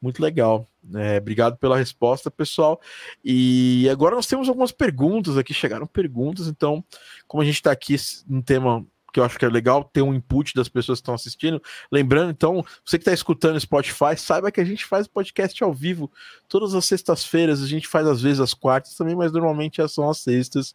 [0.00, 0.66] Muito legal.
[0.94, 2.80] É, obrigado pela resposta, pessoal.
[3.22, 5.52] E agora nós temos algumas perguntas aqui.
[5.52, 6.82] Chegaram perguntas, então,
[7.28, 10.14] como a gente está aqui no tema que eu acho que é legal ter um
[10.14, 11.62] input das pessoas que estão assistindo.
[11.90, 16.10] Lembrando, então, você que está escutando Spotify, saiba que a gente faz podcast ao vivo
[16.48, 17.62] todas as sextas-feiras.
[17.62, 20.74] A gente faz às vezes as quartas também, mas normalmente são as sextas.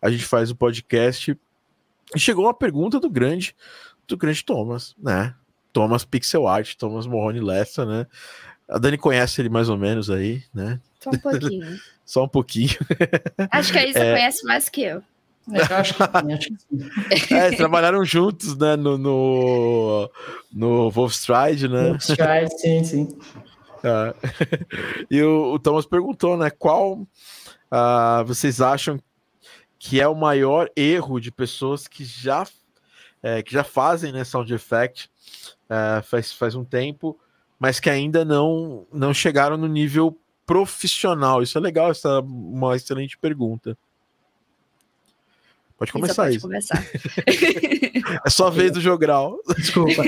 [0.00, 1.38] A gente faz o podcast.
[2.14, 3.54] E chegou uma pergunta do grande,
[4.06, 5.34] do grande Thomas, né?
[5.72, 8.06] Thomas Pixel Art, Thomas Morrone Lessa, né?
[8.68, 10.80] A Dani conhece ele mais ou menos aí, né?
[11.00, 11.80] Só um pouquinho.
[12.06, 12.76] Só um pouquinho.
[13.50, 14.12] Acho que a Isa é...
[14.12, 15.02] conhece mais que eu.
[15.52, 17.34] É, acho que sim, acho que sim.
[17.34, 20.10] É, trabalharam juntos, né, no, no,
[20.52, 21.90] no Wolfstride, né?
[21.90, 23.18] Wolfstride, sim, sim.
[23.82, 24.14] É.
[25.10, 28.98] E o, o, Thomas perguntou, né, qual uh, vocês acham
[29.78, 32.44] que é o maior erro de pessoas que já,
[33.22, 35.08] é, que já fazem né, sound effect
[35.68, 37.18] é, faz, faz um tempo,
[37.58, 41.42] mas que ainda não, não chegaram no nível profissional?
[41.42, 43.76] Isso é legal, essa é uma excelente pergunta.
[45.78, 46.82] Pode começar pode começar.
[48.24, 49.38] é só a vez do jogral.
[49.56, 50.02] Desculpa.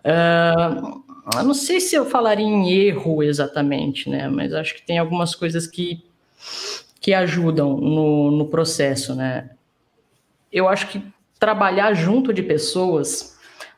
[0.00, 1.04] uh,
[1.36, 4.28] eu não sei se eu falaria em erro exatamente, né?
[4.28, 6.02] Mas acho que tem algumas coisas que,
[7.00, 9.50] que ajudam no, no processo, né?
[10.50, 11.02] Eu acho que
[11.38, 13.33] trabalhar junto de pessoas,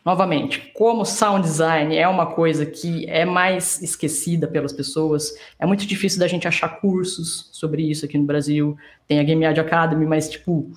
[0.07, 5.85] novamente, como sound design é uma coisa que é mais esquecida pelas pessoas, é muito
[5.85, 8.79] difícil da gente achar cursos sobre isso aqui no Brasil.
[9.09, 10.71] Tem a Game Academy, mas tipo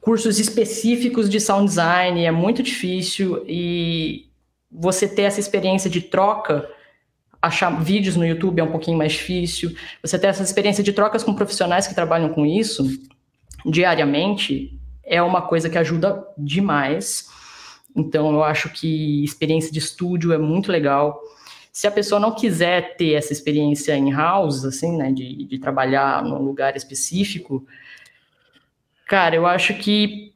[0.00, 4.26] cursos específicos de sound design é muito difícil e
[4.70, 6.70] você ter essa experiência de troca,
[7.42, 9.74] achar vídeos no YouTube é um pouquinho mais difícil.
[10.02, 12.86] Você ter essa experiência de trocas com profissionais que trabalham com isso
[13.66, 17.33] diariamente é uma coisa que ajuda demais.
[17.94, 21.20] Então, eu acho que experiência de estúdio é muito legal.
[21.72, 26.22] Se a pessoa não quiser ter essa experiência em house, assim, né, de, de trabalhar
[26.22, 27.66] num lugar específico,
[29.06, 30.34] cara, eu acho que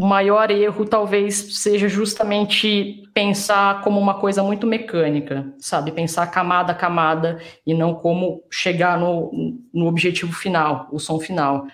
[0.00, 5.92] o maior erro talvez seja justamente pensar como uma coisa muito mecânica, sabe?
[5.92, 9.30] Pensar camada a camada e não como chegar no,
[9.74, 11.66] no objetivo final, o som final.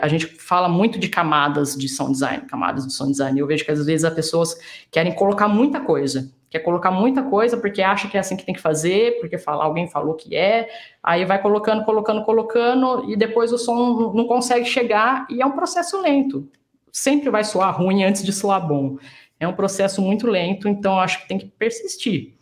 [0.00, 3.38] A gente fala muito de camadas de sound design, camadas de sound design.
[3.38, 4.58] Eu vejo que às vezes as pessoas
[4.90, 8.54] querem colocar muita coisa, quer colocar muita coisa porque acha que é assim que tem
[8.54, 10.68] que fazer, porque fala, alguém falou que é,
[11.02, 15.52] aí vai colocando, colocando, colocando e depois o som não consegue chegar e é um
[15.52, 16.48] processo lento
[16.96, 18.96] sempre vai soar ruim antes de soar bom.
[19.38, 22.34] É um processo muito lento, então acho que tem que persistir.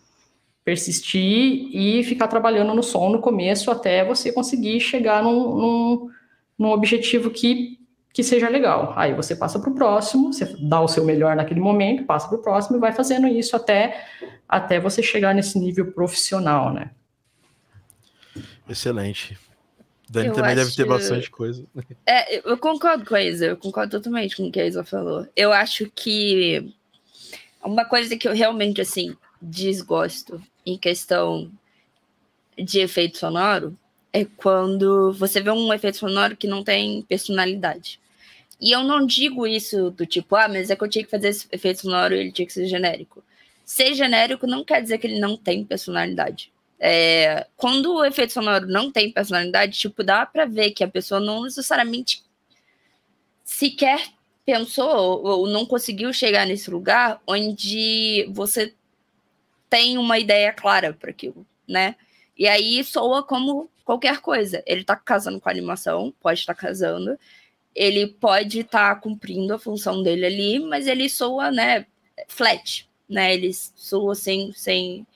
[0.64, 6.10] Persistir e ficar trabalhando no som no começo até você conseguir chegar num, num,
[6.58, 7.78] num objetivo que,
[8.12, 8.92] que seja legal.
[8.96, 12.38] Aí você passa para o próximo, você dá o seu melhor naquele momento, passa para
[12.38, 14.06] o próximo e vai fazendo isso até,
[14.48, 16.90] até você chegar nesse nível profissional, né?
[18.68, 19.38] Excelente.
[20.08, 20.64] Dani eu também acho...
[20.64, 21.64] deve ter bastante coisa.
[22.06, 25.26] É, eu concordo com a Isa, eu concordo totalmente com o que a Isa falou.
[25.34, 26.72] Eu acho que
[27.62, 31.50] uma coisa que eu realmente, assim, desgosto em questão
[32.56, 33.76] de efeito sonoro
[34.14, 37.98] é quando você vê um efeito sonoro que não tem personalidade.
[38.60, 41.28] E eu não digo isso do tipo, ah, mas é que eu tinha que fazer
[41.30, 43.24] esse efeito sonoro e ele tinha que ser genérico.
[43.64, 46.52] Ser genérico não quer dizer que ele não tem personalidade.
[46.78, 51.18] É, quando o efeito sonoro não tem personalidade, tipo, dá para ver que a pessoa
[51.18, 52.22] não necessariamente
[53.44, 54.00] sequer
[54.46, 58.72] pensou ou não conseguiu chegar nesse lugar onde você
[59.68, 61.96] tem uma ideia clara para aquilo, né?
[62.38, 64.62] E aí soa como qualquer coisa.
[64.66, 67.18] Ele tá casando com a animação, pode estar tá casando,
[67.74, 71.86] ele pode estar tá cumprindo a função dele ali, mas ele soa, né,
[72.28, 73.34] flat, né?
[73.34, 75.06] Ele soa sem, sem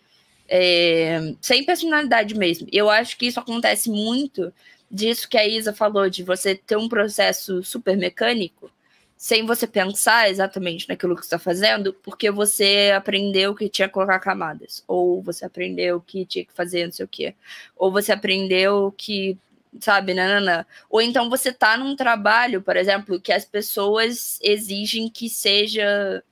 [0.49, 2.67] é, sem personalidade mesmo.
[2.73, 4.53] Eu acho que isso acontece muito
[4.91, 8.71] disso que a Isa falou, de você ter um processo super mecânico,
[9.19, 14.21] sem você pensar exatamente naquilo que está fazendo, porque você aprendeu que tinha que colocar
[14.21, 17.35] camadas, ou você aprendeu que tinha que fazer não sei o quê,
[17.77, 19.37] ou você aprendeu que,
[19.81, 20.65] sabe, nanana.
[20.89, 26.23] Ou então você está num trabalho, por exemplo, que as pessoas exigem que seja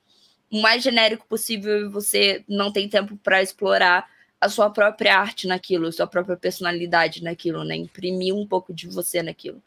[0.48, 4.08] o mais genérico possível e você não tem tempo para explorar
[4.40, 7.74] a sua própria arte naquilo, a sua própria personalidade naquilo, né?
[7.74, 9.60] Imprimir um pouco de você naquilo.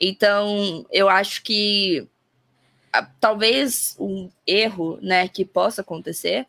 [0.00, 2.08] Então, eu acho que
[3.20, 6.46] talvez um erro, né, que possa acontecer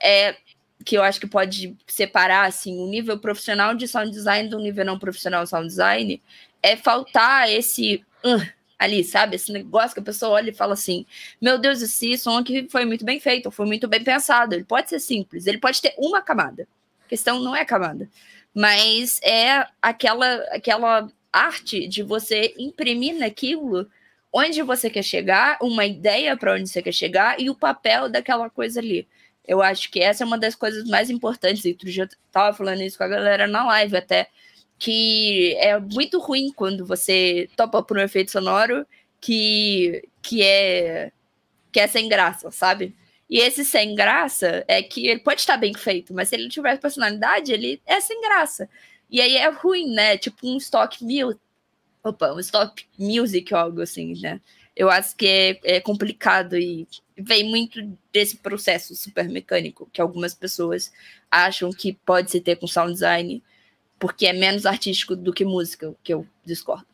[0.00, 0.36] é
[0.84, 4.84] que eu acho que pode separar assim o nível profissional de sound design do nível
[4.84, 6.20] não profissional de sound design
[6.62, 8.52] é faltar esse uh,
[8.82, 9.36] ali, sabe?
[9.36, 11.06] Esse negócio que a pessoa olha e fala assim:
[11.40, 14.54] Meu Deus, esse som aqui foi muito bem feito, foi muito bem pensado.
[14.54, 16.66] Ele pode ser simples, ele pode ter uma camada.
[17.04, 18.08] A questão não é camada,
[18.54, 23.88] mas é aquela, aquela arte de você imprimir naquilo
[24.32, 28.48] onde você quer chegar, uma ideia para onde você quer chegar e o papel daquela
[28.48, 29.06] coisa ali.
[29.46, 31.64] Eu acho que essa é uma das coisas mais importantes.
[31.64, 34.28] E dia eu tava falando isso com a galera na live até
[34.78, 38.86] que é muito ruim quando você topa por um efeito sonoro
[39.20, 41.12] que, que é
[41.70, 42.94] que é sem graça, sabe?
[43.30, 46.78] E esse sem graça é que ele pode estar bem feito, mas se ele tiver
[46.78, 48.68] personalidade, ele é sem graça.
[49.08, 50.18] E aí é ruim, né?
[50.18, 51.38] Tipo um stock mil.
[52.04, 54.40] Opa, um stock music ou algo assim, né?
[54.74, 57.80] Eu acho que é, é complicado e vem muito
[58.12, 60.90] desse processo super mecânico que algumas pessoas
[61.30, 63.42] acham que pode se ter com sound design
[63.98, 66.86] porque é menos artístico do que música, que eu discordo.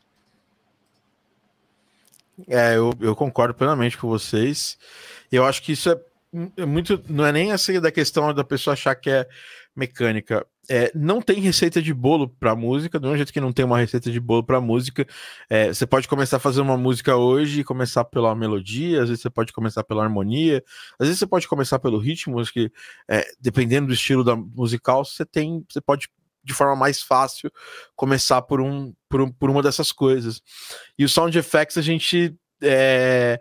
[2.46, 4.78] É, eu, eu concordo plenamente com vocês.
[5.32, 5.98] Eu acho que isso é,
[6.58, 7.02] é muito.
[7.08, 9.26] Não é nem assim da questão da pessoa achar que é
[9.74, 10.46] mecânica.
[10.70, 13.78] É, não tem receita de bolo para música, do mesmo jeito que não tem uma
[13.78, 15.06] receita de bolo para música.
[15.48, 19.22] É, você pode começar a fazer uma música hoje e começar pela melodia, às vezes
[19.22, 20.62] você pode começar pela harmonia,
[20.98, 22.70] às vezes você pode começar pelo ritmo, que
[23.08, 26.08] é, dependendo do estilo da musical, você tem, você pode
[26.44, 27.50] de forma mais fácil
[27.94, 30.42] começar por, um, por, um, por uma dessas coisas.
[30.98, 33.38] E o sound effects a gente é,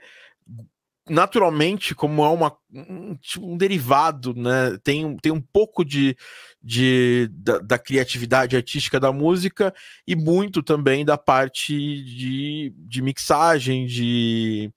[1.09, 4.77] naturalmente, como é uma, um, tipo, um, derivado, né?
[4.83, 6.15] Tem, tem um pouco de,
[6.61, 9.73] de da, da, criatividade artística da música
[10.05, 14.71] e muito também da parte de, de mixagem, de,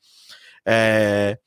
[0.65, 1.39] é,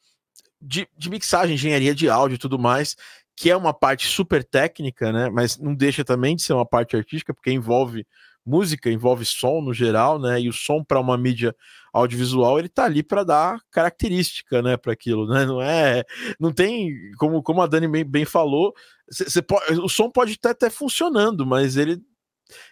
[0.62, 2.96] de, de mixagem, engenharia de áudio e tudo mais,
[3.36, 5.30] que é uma parte super técnica, né?
[5.30, 8.06] Mas não deixa também de ser uma parte artística, porque envolve
[8.46, 10.42] música, envolve som no geral, né?
[10.42, 11.56] E o som para uma mídia
[11.94, 15.46] audiovisual ele tá ali para dar característica, né, para aquilo, né?
[15.46, 16.04] Não é,
[16.40, 18.74] não tem como como a Dani bem, bem falou,
[19.10, 22.02] cê, cê pode, o som pode estar até funcionando, mas ele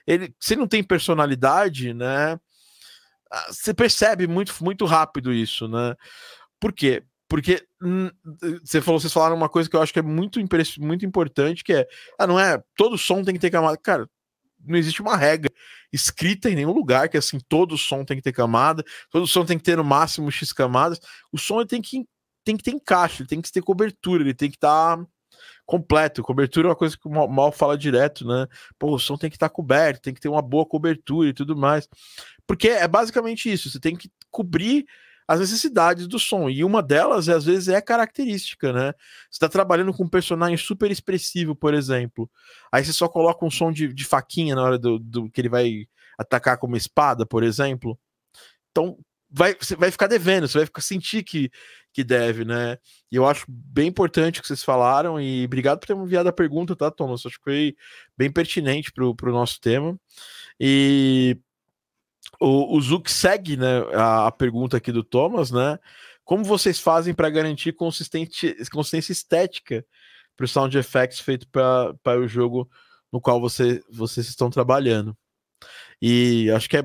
[0.07, 2.39] ele se não tem personalidade, né?
[3.49, 5.95] Você percebe muito muito rápido isso, né?
[6.59, 7.03] Por quê?
[7.29, 7.65] Porque
[8.61, 10.37] você falou, vocês falaram uma coisa que eu acho que é muito,
[10.79, 11.87] muito importante, que é,
[12.19, 13.77] ah, não é, todo som tem que ter camada.
[13.77, 14.05] Cara,
[14.65, 15.51] não existe uma regra
[15.91, 19.57] escrita em nenhum lugar que assim todo som tem que ter camada, todo som tem
[19.57, 20.99] que ter no máximo X camadas.
[21.31, 22.05] O som tem que
[22.43, 25.05] tem que ter encaixe, ele tem que ter cobertura, ele tem que estar tá
[25.65, 26.23] completo.
[26.23, 28.47] Cobertura é uma coisa que o mal fala direto, né?
[28.79, 31.33] Pô, o som tem que estar tá coberto, tem que ter uma boa cobertura e
[31.33, 31.87] tudo mais.
[32.47, 34.85] Porque é basicamente isso, você tem que cobrir
[35.31, 36.49] as necessidades do som.
[36.49, 38.93] E uma delas, às vezes, é característica, né?
[39.29, 42.29] Você está trabalhando com um personagem super expressivo, por exemplo.
[42.69, 45.47] Aí você só coloca um som de, de faquinha na hora do, do que ele
[45.47, 45.87] vai
[46.19, 47.97] atacar com uma espada, por exemplo.
[48.71, 48.97] Então,
[49.29, 51.49] vai, você vai ficar devendo, você vai ficar, sentir que,
[51.93, 52.77] que deve, né?
[53.09, 56.33] E eu acho bem importante o que vocês falaram, e obrigado por ter enviado a
[56.33, 57.25] pergunta, tá, Thomas?
[57.25, 57.75] Acho que foi
[58.17, 59.97] bem pertinente para o nosso tema.
[60.59, 61.37] E
[62.41, 65.77] o, o Zuc segue né, a, a, pergunta aqui do Thomas, né?
[66.25, 69.85] Como vocês fazem para garantir consistência estética
[70.35, 72.67] para o sound effects feito para o jogo
[73.11, 75.15] no qual você, vocês estão trabalhando?
[76.01, 76.83] E acho que é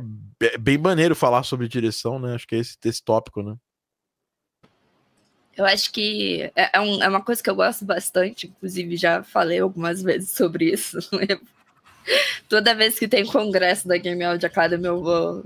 [0.59, 2.35] bem maneiro falar sobre direção, né?
[2.35, 3.57] Acho que é esse, esse tópico, né?
[5.57, 9.23] Eu acho que é, é, um, é, uma coisa que eu gosto bastante, inclusive já
[9.23, 10.99] falei algumas vezes sobre isso.
[12.49, 15.45] Toda vez que tem congresso da Game Audio Academy, eu vou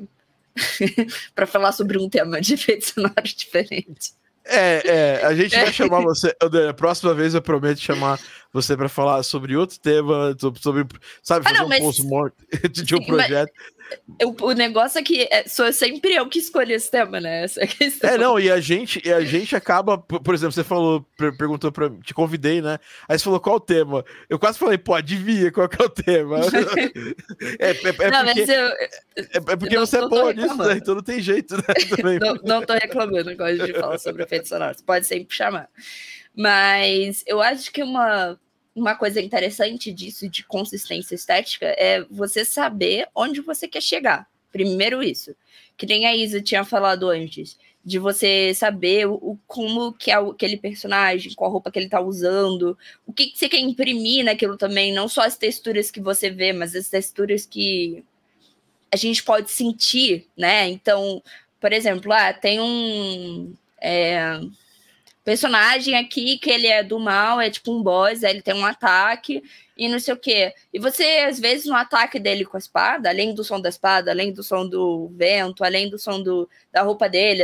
[1.34, 4.12] para falar sobre um tema de efeitos sonoros diferente.
[4.44, 6.34] É, é, a gente vai chamar você.
[6.68, 8.18] A próxima vez eu prometo chamar
[8.52, 10.86] você para falar sobre outro tema, sobre,
[11.22, 13.52] sabe, ah, fazer ah, não, um post-mortem de um projeto.
[14.18, 17.44] Eu, o negócio é que é, sou sempre eu que escolho esse tema, né?
[17.44, 17.68] Essa é,
[18.14, 21.90] é, não, e a gente, e a gente acaba, por exemplo, você falou, perguntou para
[22.02, 22.78] te convidei, né?
[23.08, 24.04] Aí você falou qual o tema.
[24.28, 26.40] Eu quase falei, pô, adivinha qual é o tema.
[27.58, 28.90] é, é, é, não, porque, eu, é,
[29.34, 30.74] é, porque você é bom nisso, né?
[30.76, 31.62] Então não tem jeito, né?
[32.20, 34.82] não, não tô reclamando quando a gente fala sobre efeitos sonoros.
[34.82, 35.68] Pode sempre chamar.
[36.36, 38.38] Mas eu acho que uma
[38.74, 44.28] uma coisa interessante disso, de consistência estética, é você saber onde você quer chegar.
[44.52, 45.34] Primeiro isso.
[45.76, 47.58] Que nem a Isa tinha falado antes.
[47.84, 52.76] De você saber o, como que é aquele personagem, qual roupa que ele tá usando,
[53.06, 56.52] o que, que você quer imprimir naquilo também, não só as texturas que você vê,
[56.52, 58.04] mas as texturas que
[58.92, 60.68] a gente pode sentir, né?
[60.68, 61.22] Então,
[61.60, 63.54] por exemplo, ah, tem um.
[63.80, 64.40] É,
[65.24, 68.64] personagem aqui que ele é do mal, é tipo um boss, aí ele tem um
[68.64, 69.42] ataque
[69.76, 70.54] e não sei o quê.
[70.72, 74.10] E você, às vezes, no ataque dele com a espada, além do som da espada,
[74.10, 77.42] além do som do vento, além do som do, da roupa dele,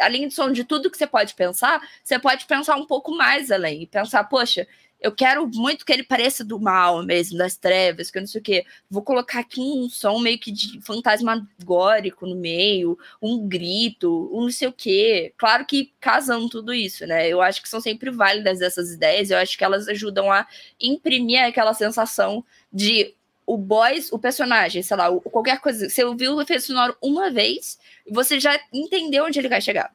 [0.00, 3.50] além do som de tudo que você pode pensar, você pode pensar um pouco mais
[3.50, 4.66] além pensar, poxa,
[5.04, 8.40] eu quero muito que ele pareça do mal mesmo, das trevas, que eu não sei
[8.40, 8.64] o quê.
[8.88, 14.50] Vou colocar aqui um som meio que de fantasmagórico no meio, um grito, um não
[14.50, 15.34] sei o quê.
[15.36, 17.28] Claro que casando tudo isso, né?
[17.28, 20.46] Eu acho que são sempre válidas essas ideias, eu acho que elas ajudam a
[20.80, 23.14] imprimir aquela sensação de
[23.46, 25.86] o boys, o personagem, sei lá, qualquer coisa.
[25.90, 27.78] Você ouviu o efeito sonoro uma vez,
[28.10, 29.94] você já entendeu onde ele vai chegar.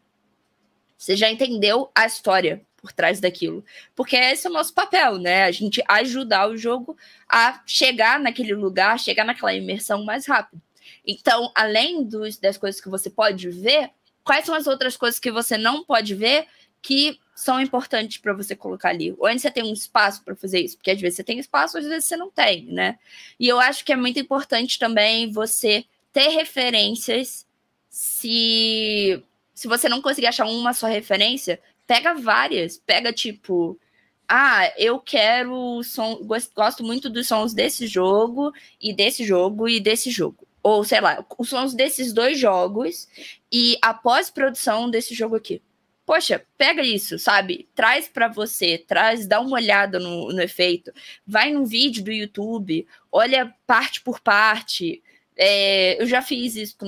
[0.95, 3.63] Você já entendeu a história por trás daquilo.
[3.95, 5.43] Porque esse é o nosso papel, né?
[5.43, 10.61] A gente ajudar o jogo a chegar naquele lugar, chegar naquela imersão mais rápido.
[11.05, 13.91] Então, além dos, das coisas que você pode ver,
[14.23, 16.47] quais são as outras coisas que você não pode ver
[16.81, 19.15] que são importantes para você colocar ali?
[19.19, 20.77] Onde você tem um espaço para fazer isso?
[20.77, 22.97] Porque às vezes você tem espaço, às vezes você não tem, né?
[23.39, 27.45] E eu acho que é muito importante também você ter referências
[27.89, 31.59] se se você não conseguir achar uma só referência,
[31.89, 33.79] pega várias, pega tipo
[34.27, 36.19] ah, eu quero som,
[36.55, 40.47] gosto muito dos sons desse jogo e desse jogo e desse jogo.
[40.61, 43.07] Ou sei lá, os sons desses dois jogos
[43.51, 45.63] e a pós-produção desse jogo aqui.
[46.05, 47.67] Poxa, pega isso, sabe?
[47.73, 50.91] Traz para você, traz, dá uma olhada no, no efeito,
[51.25, 55.01] vai num vídeo do YouTube, olha parte por parte,
[55.41, 56.85] é, eu já fiz isso que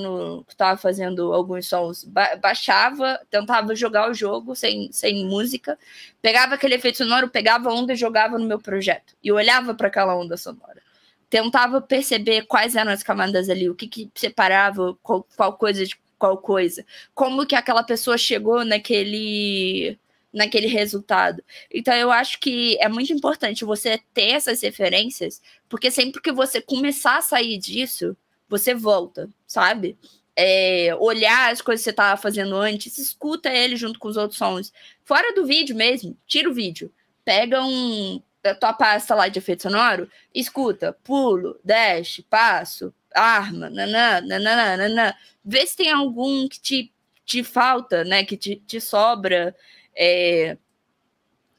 [0.52, 2.04] estava fazendo alguns sons.
[2.04, 5.78] Ba baixava, tentava jogar o jogo sem, sem música,
[6.20, 9.16] pegava aquele efeito sonoro, pegava a onda e jogava no meu projeto.
[9.24, 10.82] E olhava para aquela onda sonora.
[11.30, 15.96] Tentava perceber quais eram as camadas ali, o que, que separava qual, qual coisa de
[16.18, 16.84] qual coisa.
[17.14, 19.98] Como que aquela pessoa chegou naquele
[20.32, 21.42] naquele resultado.
[21.72, 26.60] Então eu acho que é muito importante você ter essas referências, porque sempre que você
[26.60, 28.16] começar a sair disso,
[28.52, 29.98] você volta, sabe?
[30.36, 34.38] É, olhar as coisas que você estava fazendo antes, escuta ele junto com os outros
[34.38, 34.72] sons.
[35.04, 36.92] Fora do vídeo mesmo, tira o vídeo.
[37.24, 44.20] Pega um a tua pasta lá de efeito sonoro, escuta, pulo, dash, passo, arma, nanã,
[44.20, 45.14] nanã, nanã.
[45.44, 46.92] Vê se tem algum que te,
[47.24, 48.24] te falta, né?
[48.24, 49.54] Que te, te sobra,
[49.96, 50.56] é,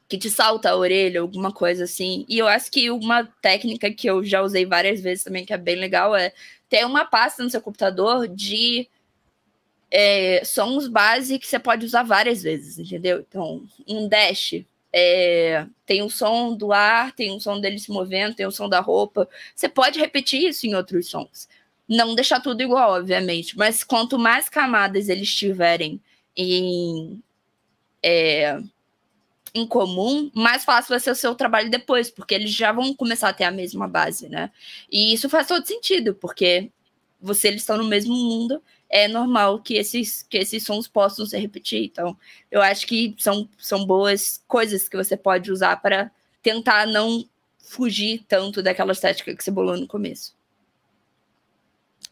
[0.08, 2.26] que te salta a orelha, alguma coisa assim.
[2.28, 5.58] E eu acho que uma técnica que eu já usei várias vezes também, que é
[5.58, 6.32] bem legal, é
[6.74, 8.88] ter uma pasta no seu computador de
[9.88, 13.20] é, sons base que você pode usar várias vezes, entendeu?
[13.20, 18.34] Então, um dash é, tem o som do ar, tem o som dele se movendo,
[18.34, 19.28] tem o som da roupa.
[19.54, 21.48] Você pode repetir isso em outros sons.
[21.88, 26.02] Não deixar tudo igual, obviamente, mas quanto mais camadas eles tiverem
[26.36, 27.22] em,
[28.02, 28.60] é,
[29.54, 33.28] em comum, mais fácil vai ser o seu trabalho depois, porque eles já vão começar
[33.28, 34.50] a ter a mesma base, né?
[34.90, 36.72] E isso faz todo sentido, porque
[37.20, 41.38] você eles estão no mesmo mundo, é normal que esses, que esses sons possam se
[41.38, 41.84] repetir.
[41.84, 42.16] Então,
[42.50, 46.10] eu acho que são, são boas coisas que você pode usar para
[46.42, 47.24] tentar não
[47.58, 50.36] fugir tanto daquela estética que você bolou no começo.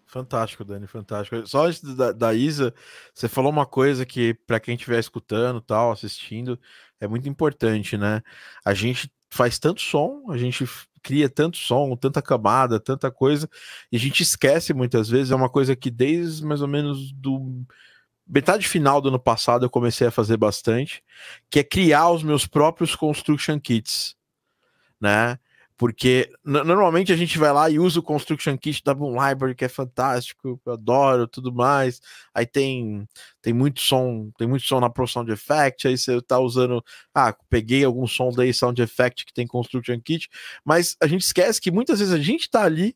[0.07, 1.47] Fantástico, Dani, fantástico.
[1.47, 2.75] Só antes da, da Isa,
[3.15, 6.61] você falou uma coisa que, para quem estiver escutando, tal, assistindo,
[7.03, 8.23] é muito importante, né?
[8.65, 10.65] A gente faz tanto som, a gente
[11.03, 13.51] cria tanto som, tanta camada, tanta coisa,
[13.91, 15.33] e a gente esquece muitas vezes.
[15.33, 17.65] É uma coisa que desde mais ou menos do
[18.25, 21.03] metade final do ano passado eu comecei a fazer bastante,
[21.51, 24.15] que é criar os meus próprios construction kits,
[25.01, 25.41] né?
[25.83, 29.65] Porque normalmente a gente vai lá e usa o Construction Kit da Boom Library, que
[29.65, 32.01] é fantástico, eu adoro, tudo mais.
[32.33, 33.05] Aí tem
[33.43, 37.35] tem muito som, tem muito som na Pro Sound Effect, aí você tá usando, ah,
[37.51, 40.29] peguei algum som daí Sound Effect que tem Construction Kit,
[40.65, 42.95] mas a gente esquece que muitas vezes a gente tá ali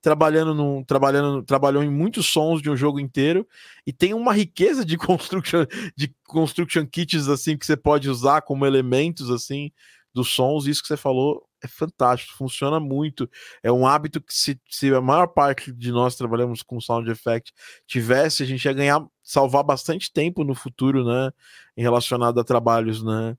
[0.00, 3.46] trabalhando num, trabalhando trabalhou em muitos sons de um jogo inteiro
[3.86, 8.64] e tem uma riqueza de construction de construction kits assim que você pode usar como
[8.64, 9.70] elementos assim
[10.14, 13.28] dos sons, isso que você falou é fantástico, funciona muito.
[13.62, 17.52] É um hábito que, se, se a maior parte de nós trabalhamos com sound effect
[17.86, 21.30] tivesse, a gente ia ganhar, salvar bastante tempo no futuro, né?
[21.76, 23.36] Em relacionado a trabalhos, né?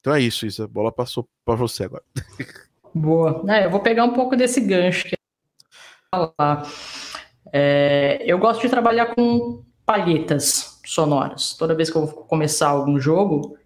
[0.00, 0.62] Então é isso, isso.
[0.62, 2.04] A bola passou para você agora.
[2.94, 3.44] Boa.
[3.48, 5.16] É, eu vou pegar um pouco desse gancho que
[7.52, 11.54] é, eu gosto de trabalhar com palhetas sonoras.
[11.54, 13.56] Toda vez que eu vou começar algum jogo,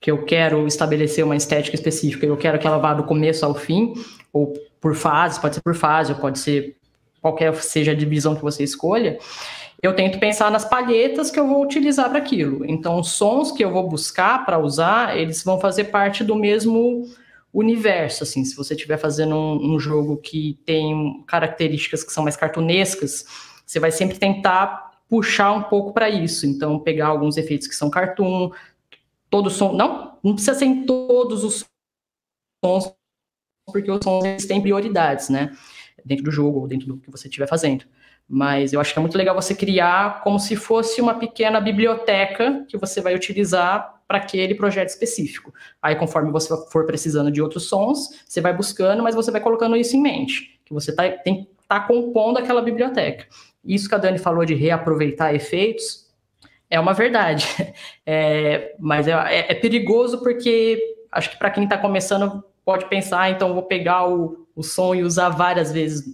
[0.00, 3.54] que eu quero estabelecer uma estética específica, eu quero que ela vá do começo ao
[3.54, 3.94] fim,
[4.32, 6.76] ou por fases, pode ser por fase, ou pode ser
[7.20, 9.18] qualquer seja a divisão que você escolha,
[9.82, 12.64] eu tento pensar nas palhetas que eu vou utilizar para aquilo.
[12.64, 17.08] Então, os sons que eu vou buscar para usar, eles vão fazer parte do mesmo
[17.52, 22.36] universo, assim, se você estiver fazendo um, um, jogo que tem características que são mais
[22.36, 23.24] cartunescas,
[23.64, 27.88] você vai sempre tentar puxar um pouco para isso, então pegar alguns efeitos que são
[27.88, 28.50] cartoon,
[29.30, 31.64] todo som, não, não precisa ser em todos os
[32.64, 32.92] sons,
[33.66, 35.56] porque os sons têm prioridades, né?
[36.04, 37.84] Dentro do jogo ou dentro do que você estiver fazendo.
[38.28, 42.64] Mas eu acho que é muito legal você criar como se fosse uma pequena biblioteca
[42.68, 45.52] que você vai utilizar para aquele projeto específico.
[45.82, 49.76] Aí, conforme você for precisando de outros sons, você vai buscando, mas você vai colocando
[49.76, 53.26] isso em mente, que você tá, tem tá compondo aquela biblioteca.
[53.62, 56.07] Isso que a Dani falou de reaproveitar efeitos,
[56.70, 57.46] é uma verdade.
[58.10, 60.80] É, mas é, é, é, perigoso porque
[61.12, 65.02] acho que para quem está começando pode pensar, então vou pegar o, o som e
[65.02, 66.06] usar várias vezes.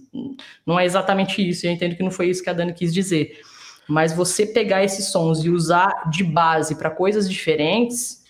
[0.65, 3.39] Não é exatamente isso, eu entendo que não foi isso que a Dani quis dizer.
[3.87, 8.24] Mas você pegar esses sons e usar de base para coisas diferentes,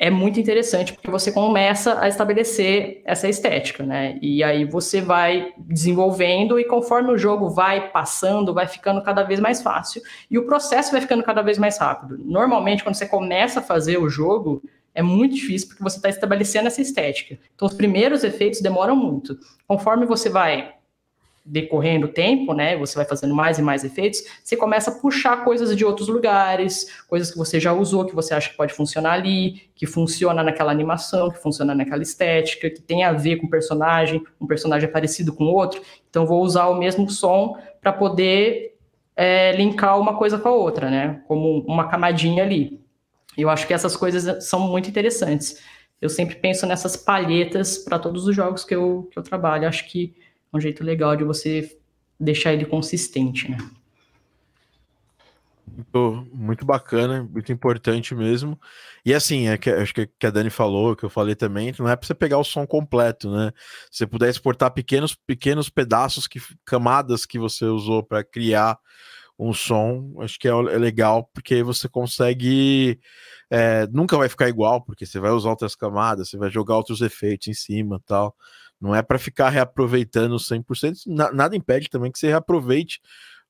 [0.00, 4.16] é muito interessante porque você começa a estabelecer essa estética, né?
[4.22, 9.40] E aí você vai desenvolvendo e conforme o jogo vai passando, vai ficando cada vez
[9.40, 12.16] mais fácil e o processo vai ficando cada vez mais rápido.
[12.24, 14.62] Normalmente, quando você começa a fazer o jogo,
[14.94, 17.36] é muito difícil porque você está estabelecendo essa estética.
[17.54, 19.36] Então, os primeiros efeitos demoram muito.
[19.66, 20.74] Conforme você vai
[21.50, 25.44] decorrendo o tempo, né, você vai fazendo mais e mais efeitos, você começa a puxar
[25.44, 29.12] coisas de outros lugares, coisas que você já usou, que você acha que pode funcionar
[29.12, 33.50] ali, que funciona naquela animação, que funciona naquela estética, que tem a ver com o
[33.50, 35.80] personagem, um personagem é parecido com outro,
[36.10, 38.76] então vou usar o mesmo som para poder
[39.16, 42.78] é, linkar uma coisa com a outra, né, como uma camadinha ali.
[43.36, 45.62] Eu acho que essas coisas são muito interessantes.
[46.00, 49.66] Eu sempre penso nessas palhetas para todos os jogos que eu, que eu trabalho.
[49.66, 50.14] Acho que
[50.52, 51.76] um jeito legal de você
[52.18, 53.58] deixar ele consistente, né?
[55.66, 58.58] Muito, muito bacana, muito importante mesmo.
[59.04, 61.88] E assim, é que, acho que, que a Dani falou, que eu falei também, não
[61.88, 63.52] é para você pegar o som completo, né?
[63.90, 68.78] Se você puder exportar pequenos, pequenos pedaços, que, camadas que você usou para criar
[69.38, 72.98] um som, acho que é, é legal, porque você consegue.
[73.48, 77.00] É, nunca vai ficar igual, porque você vai usar outras camadas, você vai jogar outros
[77.00, 78.34] efeitos em cima tal.
[78.80, 81.06] Não é para ficar reaproveitando 100%.
[81.06, 83.00] Na, nada impede também que você reaproveite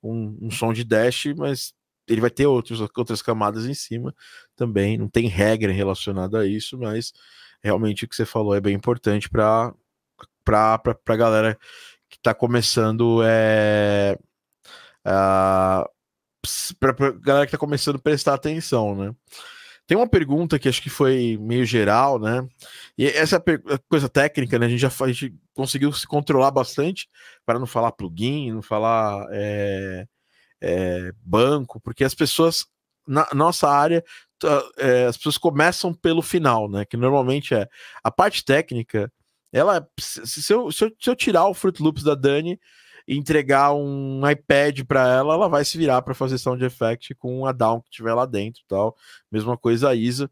[0.03, 1.75] um, um, som de dash, mas
[2.07, 4.15] ele vai ter outros, outras camadas em cima
[4.57, 4.97] também.
[4.97, 7.13] Não tem regra relacionada a isso, mas
[7.63, 9.75] realmente o que você falou é bem importante para
[10.47, 11.59] a galera
[12.09, 13.21] que está começando.
[13.25, 14.19] É,
[15.03, 19.15] para a galera que está começando a prestar atenção, né?
[19.89, 22.47] Tem uma pergunta que acho que foi meio geral, né?
[22.97, 24.67] E essa é coisa técnica, né?
[24.67, 27.09] A gente já gente conseguiu se controlar bastante
[27.47, 30.07] para não falar plugin, não falar é,
[30.61, 32.67] é, banco, porque as pessoas
[33.07, 34.05] na nossa área
[34.77, 36.85] é, as pessoas começam pelo final, né?
[36.85, 37.67] Que normalmente é
[38.05, 39.11] a parte técnica.
[39.51, 42.61] Ela, se eu, se eu, se eu tirar o Fruit Loops da Dani,
[43.17, 47.53] entregar um iPad para ela, ela vai se virar para fazer sound effect com a
[47.53, 48.95] down que tiver lá dentro, tal.
[49.33, 50.31] Mesma coisa a Isa,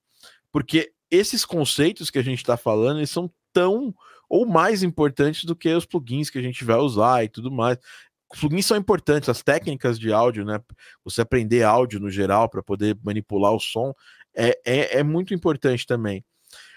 [0.52, 3.94] porque esses conceitos que a gente está falando, eles são tão
[4.28, 7.78] ou mais importantes do que os plugins que a gente vai usar e tudo mais.
[8.32, 10.60] Os plugins são importantes, as técnicas de áudio, né?
[11.04, 13.94] Você aprender áudio no geral para poder manipular o som
[14.36, 16.24] é, é, é muito importante também.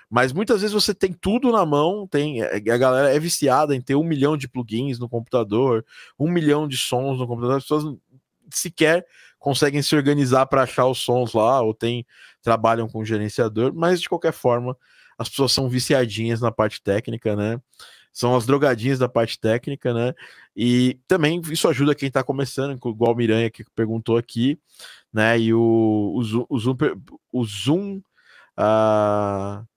[0.10, 3.82] Mas muitas vezes você tem tudo na mão, tem é, a galera é viciada em
[3.82, 5.86] ter um milhão de plugins no computador,
[6.18, 7.95] um milhão de sons no computador, as pessoas
[8.51, 9.05] sequer
[9.38, 12.05] conseguem se organizar para achar os sons lá, ou tem
[12.41, 14.76] trabalham com gerenciador, mas de qualquer forma,
[15.18, 17.60] as pessoas são viciadinhas na parte técnica, né?
[18.12, 20.14] São as drogadinhas da parte técnica, né?
[20.55, 24.60] E também isso ajuda quem está começando, igual o Miranha que perguntou aqui,
[25.14, 25.39] né?
[25.39, 26.78] E o, o Zoom, o Zoom,
[27.32, 28.01] o Zoom
[28.57, 29.68] uh,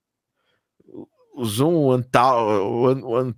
[1.34, 2.04] o Zoom One,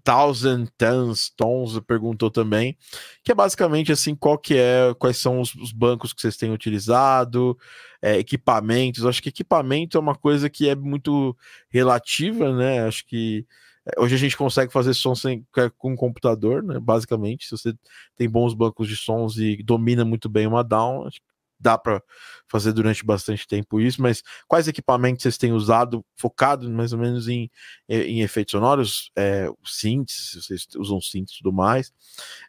[0.03, 2.76] Thousand Tons, tons perguntou também,
[3.22, 6.53] que é basicamente assim, qual que é, quais são os, os bancos que vocês têm
[6.53, 7.57] utilizado,
[8.03, 9.07] é, equipamentos.
[9.07, 11.36] Acho que equipamento é uma coisa que é muito
[11.70, 12.84] relativa, né?
[12.86, 13.47] Acho que
[13.86, 15.47] é, hoje a gente consegue fazer som sem,
[15.78, 16.80] com um computador, né?
[16.80, 17.74] Basicamente, se você
[18.16, 21.34] tem bons bancos de sons e domina muito bem uma down, acho que
[21.64, 22.02] dá para
[22.46, 27.26] fazer durante bastante tempo isso, mas quais equipamentos vocês têm usado, focado mais ou menos
[27.26, 27.50] em,
[27.88, 31.92] em efeitos sonoros, é, synths, vocês usam synths e tudo mais,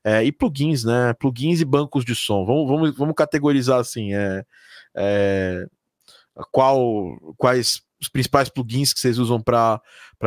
[0.04, 1.14] é, e plugins, né?
[1.14, 2.46] Plugins e bancos de som.
[2.46, 4.46] Vamos, vamos, vamos categorizar assim, é,
[4.94, 5.66] é,
[6.52, 9.82] qual, quais os principais plugins que vocês usam para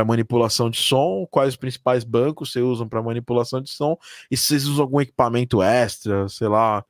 [0.07, 3.99] manipulação de som, quais os principais bancos vocês usam para manipulação de som,
[4.31, 6.83] e se vocês usam algum equipamento extra, sei lá,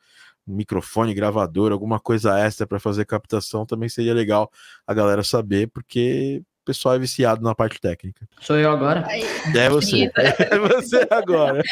[0.49, 4.51] um microfone, gravador, alguma coisa extra para fazer captação, também seria legal
[4.87, 8.27] a galera saber, porque o pessoal é viciado na parte técnica.
[8.41, 9.07] Sou eu agora?
[9.55, 10.11] É você.
[10.17, 11.63] É você agora.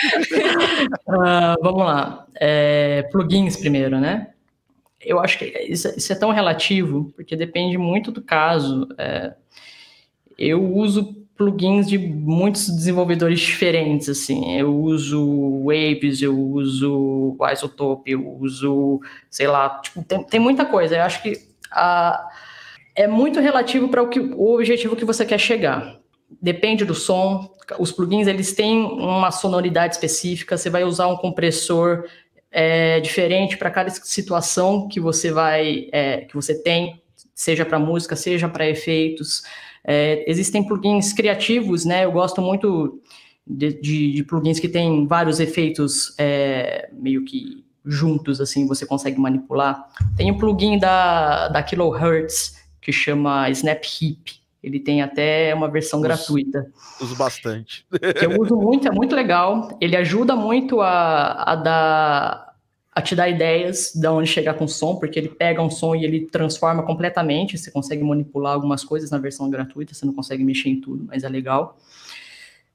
[1.09, 2.27] uh, vamos lá.
[2.35, 4.33] É, plugins primeiro, né?
[5.01, 8.89] Eu acho que isso, isso, é tão relativo, porque depende muito do caso.
[8.99, 9.35] É,
[10.39, 14.57] eu uso plugins de muitos desenvolvedores diferentes, assim.
[14.59, 20.97] Eu uso Waves, eu uso Isotope, eu uso, sei lá, tipo, tem, tem muita coisa.
[20.97, 21.39] Eu acho que
[21.71, 22.29] a,
[22.95, 26.01] é muito relativo para o, que, o objetivo que você quer chegar.
[26.41, 27.55] Depende do som.
[27.79, 30.57] Os plugins, eles têm uma sonoridade específica.
[30.57, 32.05] Você vai usar um compressor
[32.51, 37.03] é, diferente para cada situação que você vai, é, que você tem,
[37.35, 39.43] seja para música, seja para efeitos.
[39.87, 42.05] É, existem plugins criativos, né?
[42.05, 43.01] Eu gosto muito
[43.47, 49.19] de, de, de plugins que têm vários efeitos é, meio que juntos, assim, você consegue
[49.21, 49.89] manipular.
[50.17, 54.41] Tem um plugin da, da Kilohertz que chama Snap Hip.
[54.61, 56.67] Ele tem até uma versão uso, gratuita.
[57.01, 57.87] Uso bastante.
[58.19, 59.77] que eu uso muito, é muito legal.
[59.81, 62.46] Ele ajuda muito a, a dar
[62.97, 65.95] a te dar ideias de onde chegar com o som, porque ele pega um som
[65.95, 67.59] e ele transforma completamente.
[67.59, 71.23] Você consegue manipular algumas coisas na versão gratuita, você não consegue mexer em tudo, mas
[71.23, 71.79] é legal.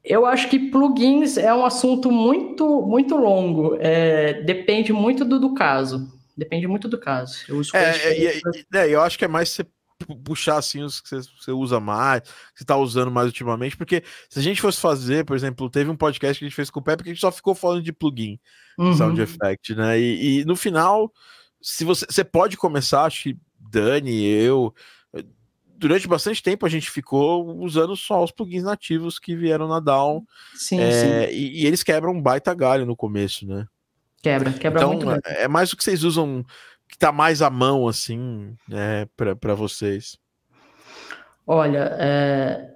[0.05, 3.75] Eu acho que plugins é um assunto muito, muito longo.
[3.79, 6.07] É, depende muito do, do, caso.
[6.37, 7.43] Depende muito do caso.
[7.49, 8.41] Eu uso é, é,
[8.75, 9.65] é, eu acho que é mais você
[10.23, 14.03] puxar assim os que você, você usa mais, que você está usando mais ultimamente, porque
[14.29, 16.79] se a gente fosse fazer, por exemplo, teve um podcast que a gente fez com
[16.79, 18.39] o Pepe que a gente só ficou falando de plugin,
[18.77, 18.93] uhum.
[18.93, 19.99] sound effect, né?
[19.99, 21.11] E, e, no final,
[21.61, 24.73] se você, você pode começar, acho que Dani, eu,
[25.81, 30.23] durante bastante tempo a gente ficou usando só os plugins nativos que vieram na Down.
[30.53, 30.91] Sim, é,
[31.27, 31.35] sim.
[31.35, 33.65] E, e, eles quebram um baita galho no começo, né?
[34.21, 35.27] Quebra, quebra então, muito.
[35.27, 36.45] É, é mais o que vocês usam,
[36.91, 40.17] que tá mais à mão, assim, é, para vocês.
[41.47, 42.75] Olha, é...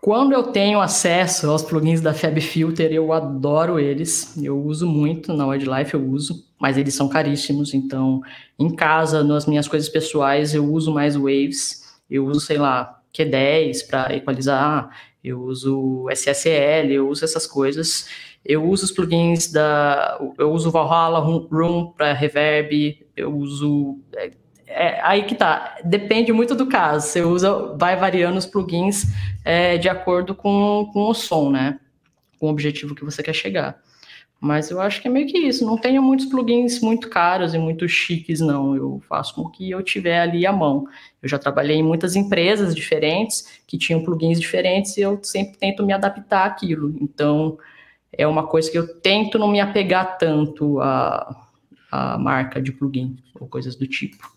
[0.00, 4.34] quando eu tenho acesso aos plugins da Fab Filter, eu adoro eles.
[4.42, 7.74] Eu uso muito, na Wildlife eu uso, mas eles são caríssimos.
[7.74, 8.22] Então,
[8.58, 11.82] em casa, nas minhas coisas pessoais, eu uso mais Waves
[12.12, 18.06] eu uso, sei lá, Q10 para equalizar, eu uso SSL, eu uso essas coisas.
[18.44, 20.18] Eu uso os plugins da.
[20.36, 23.98] Eu uso Valhalla Room para reverb, eu uso.
[24.16, 24.32] É,
[24.66, 25.76] é, aí que tá.
[25.84, 27.06] Depende muito do caso.
[27.06, 29.04] Você usa, vai variando os plugins
[29.44, 31.78] é, de acordo com, com o som, né?
[32.38, 33.80] Com o objetivo que você quer chegar.
[34.42, 35.64] Mas eu acho que é meio que isso.
[35.64, 38.74] Não tenho muitos plugins muito caros e muito chiques, não.
[38.74, 40.84] Eu faço com que eu tiver ali à mão.
[41.22, 45.86] Eu já trabalhei em muitas empresas diferentes que tinham plugins diferentes e eu sempre tento
[45.86, 46.92] me adaptar àquilo.
[47.00, 47.56] Então,
[48.12, 51.46] é uma coisa que eu tento não me apegar tanto à,
[51.90, 54.30] à marca de plugin ou coisas do tipo.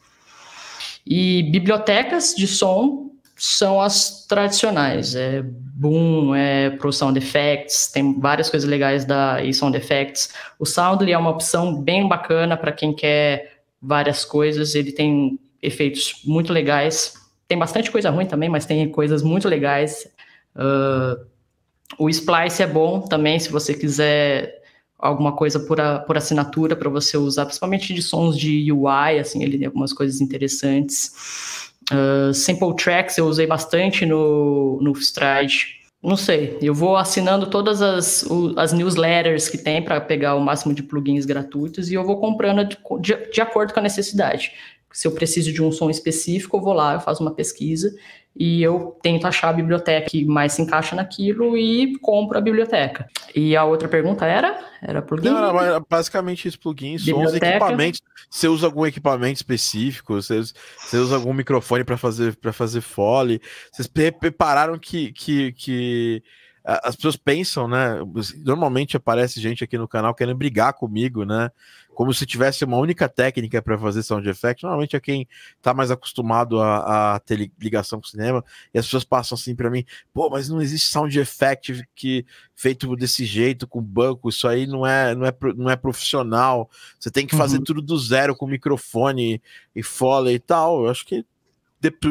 [1.06, 5.14] E bibliotecas de som são as tradicionais.
[5.16, 10.34] É Boom, é Pro Sound Effects, tem várias coisas legais da e Sound Effects.
[10.58, 14.74] O Soundly é uma opção bem bacana para quem quer várias coisas.
[14.74, 17.14] Ele tem efeitos muito legais.
[17.48, 20.08] Tem bastante coisa ruim também, mas tem coisas muito legais.
[20.56, 21.26] Uh,
[21.98, 24.62] o Splice é bom também, se você quiser
[24.98, 29.44] alguma coisa por, a, por assinatura para você usar, principalmente de sons de UI, assim,
[29.44, 31.72] ele tem algumas coisas interessantes.
[31.92, 35.76] Uh, Simple Tracks eu usei bastante no, no Stride.
[36.02, 38.26] Não sei, eu vou assinando todas as,
[38.58, 42.68] as newsletters que tem para pegar o máximo de plugins gratuitos e eu vou comprando
[43.00, 44.52] de, de acordo com a necessidade.
[44.92, 47.94] Se eu preciso de um som específico, eu vou lá, eu faço uma pesquisa
[48.36, 53.08] e eu tento achar a biblioteca que mais se encaixa naquilo e compro a biblioteca.
[53.34, 54.60] E a outra pergunta era?
[54.82, 55.30] Era plugin?
[55.30, 58.02] Não, era basicamente isso, plugins, sons, equipamentos.
[58.30, 60.16] Você usa algum equipamento específico?
[60.16, 63.42] Você, você usa algum microfone para fazer para fazer fole?
[63.72, 66.24] Vocês prepararam que, que, que
[66.66, 68.00] as pessoas pensam, né?
[68.44, 71.52] Normalmente aparece gente aqui no canal querendo brigar comigo, né?
[71.94, 74.64] Como se tivesse uma única técnica para fazer sound effect.
[74.64, 75.28] Normalmente é quem
[75.62, 78.44] tá mais acostumado a, a, ter ligação com o cinema.
[78.74, 82.96] E as pessoas passam assim para mim: pô, mas não existe sound effect que feito
[82.96, 84.30] desse jeito, com banco.
[84.30, 86.68] Isso aí não é, não é, não é profissional.
[87.00, 87.64] Você tem que fazer uhum.
[87.64, 89.40] tudo do zero com microfone
[89.76, 90.84] e foley e tal.
[90.84, 91.24] Eu acho que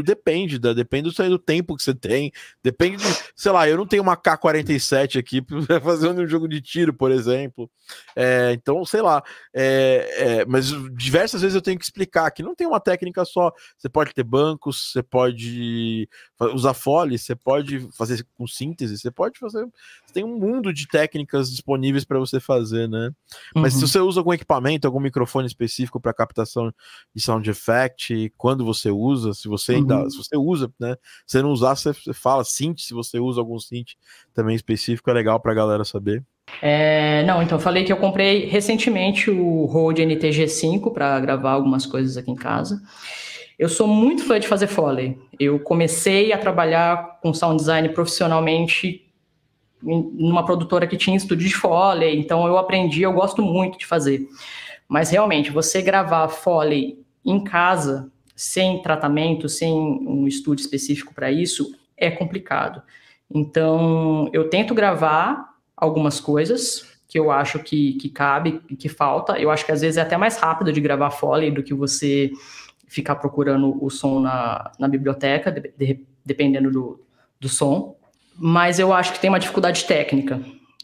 [0.02, 3.86] depende, da, depende do, do tempo que você tem, depende de, sei lá, eu não
[3.86, 7.70] tenho uma K-47 aqui para fazer um jogo de tiro, por exemplo.
[8.16, 9.22] É, então, sei lá,
[9.54, 13.52] é, é, mas diversas vezes eu tenho que explicar que não tem uma técnica só.
[13.76, 16.08] Você pode ter bancos, você pode
[16.54, 19.64] usar fole, você pode fazer com síntese, você pode fazer.
[20.06, 23.10] Você tem um mundo de técnicas disponíveis para você fazer, né?
[23.54, 23.80] Mas uhum.
[23.80, 26.72] se você usa algum equipamento, algum microfone específico para captação
[27.14, 30.10] de sound effect, quando você usa, se você ainda, uhum.
[30.10, 30.96] se você usa, né?
[31.26, 33.92] Se você não usar, você, você fala synth, se você usa algum synth
[34.32, 36.22] também específico, é legal para a galera saber.
[36.60, 41.86] É, não, então eu falei que eu comprei recentemente o Rode NTG5 para gravar algumas
[41.86, 42.80] coisas aqui em casa.
[43.58, 45.16] Eu sou muito fã de fazer Foley.
[45.38, 49.00] Eu comecei a trabalhar com sound design profissionalmente
[49.82, 54.26] numa produtora que tinha estúdio de Foley, então eu aprendi, eu gosto muito de fazer.
[54.88, 61.74] Mas realmente, você gravar Foley em casa, sem tratamento, sem um estúdio específico para isso,
[61.96, 62.82] é complicado.
[63.32, 69.38] Então, eu tento gravar algumas coisas que eu acho que, que cabe, que falta.
[69.38, 72.32] Eu acho que às vezes é até mais rápido de gravar Foley do que você
[72.88, 77.00] ficar procurando o som na, na biblioteca, de, de, dependendo do,
[77.40, 77.96] do som.
[78.36, 80.40] Mas eu acho que tem uma dificuldade técnica.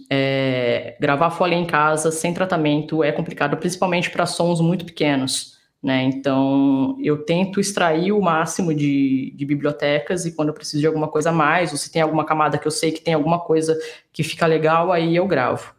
[0.09, 5.50] É, gravar Foley em casa sem tratamento é complicado, principalmente para sons muito pequenos.
[5.83, 6.03] Né?
[6.05, 11.09] Então, eu tento extrair o máximo de, de, bibliotecas e quando eu preciso de alguma
[11.09, 13.79] coisa a mais, ou se tem alguma camada que eu sei que tem alguma coisa
[14.13, 15.75] que fica legal, aí eu gravo.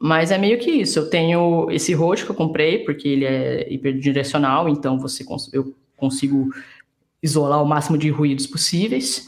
[0.00, 0.98] Mas é meio que isso.
[0.98, 6.48] Eu tenho esse roxo que eu comprei, porque ele é hiperdirecional, então você eu consigo
[7.22, 9.26] isolar o máximo de ruídos possíveis.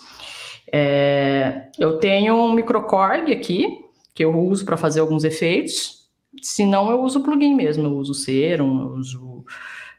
[0.73, 6.07] É, eu tenho um microcorg aqui, que eu uso para fazer alguns efeitos.
[6.43, 7.87] Se não, eu uso plugin mesmo.
[7.87, 9.36] Eu uso Serum, eu uso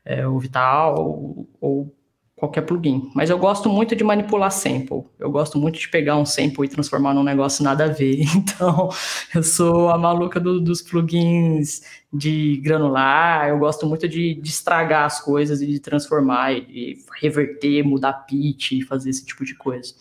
[0.08, 1.98] é, o Vital ou, ou
[2.38, 3.12] qualquer plugin.
[3.14, 5.04] Mas eu gosto muito de manipular sample.
[5.20, 8.22] Eu gosto muito de pegar um sample e transformar num negócio nada a ver.
[8.38, 8.90] Então,
[9.36, 11.82] eu sou a maluca do, dos plugins
[12.14, 13.50] de granular.
[13.50, 18.84] Eu gosto muito de, de, estragar as coisas e de transformar, e reverter, mudar pitch,
[18.88, 19.94] fazer esse tipo de coisa.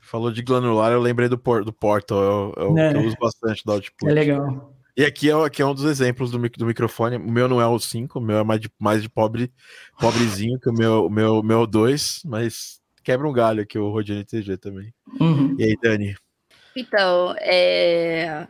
[0.00, 2.96] Falou de granular, eu lembrei do, por, do Portal, é, o é.
[2.96, 4.10] eu uso bastante da Output.
[4.10, 4.74] É legal.
[5.00, 7.16] E aqui é, aqui é um dos exemplos do, do microfone.
[7.16, 9.50] O meu não é o 5, o meu é mais de, mais de pobre,
[9.98, 14.26] pobrezinho que o meu, o meu, meu 2, mas quebra um galho aqui o Rodine
[14.26, 14.92] TG também.
[15.18, 15.56] Uhum.
[15.58, 16.14] E aí, Dani?
[16.76, 18.46] Então, é...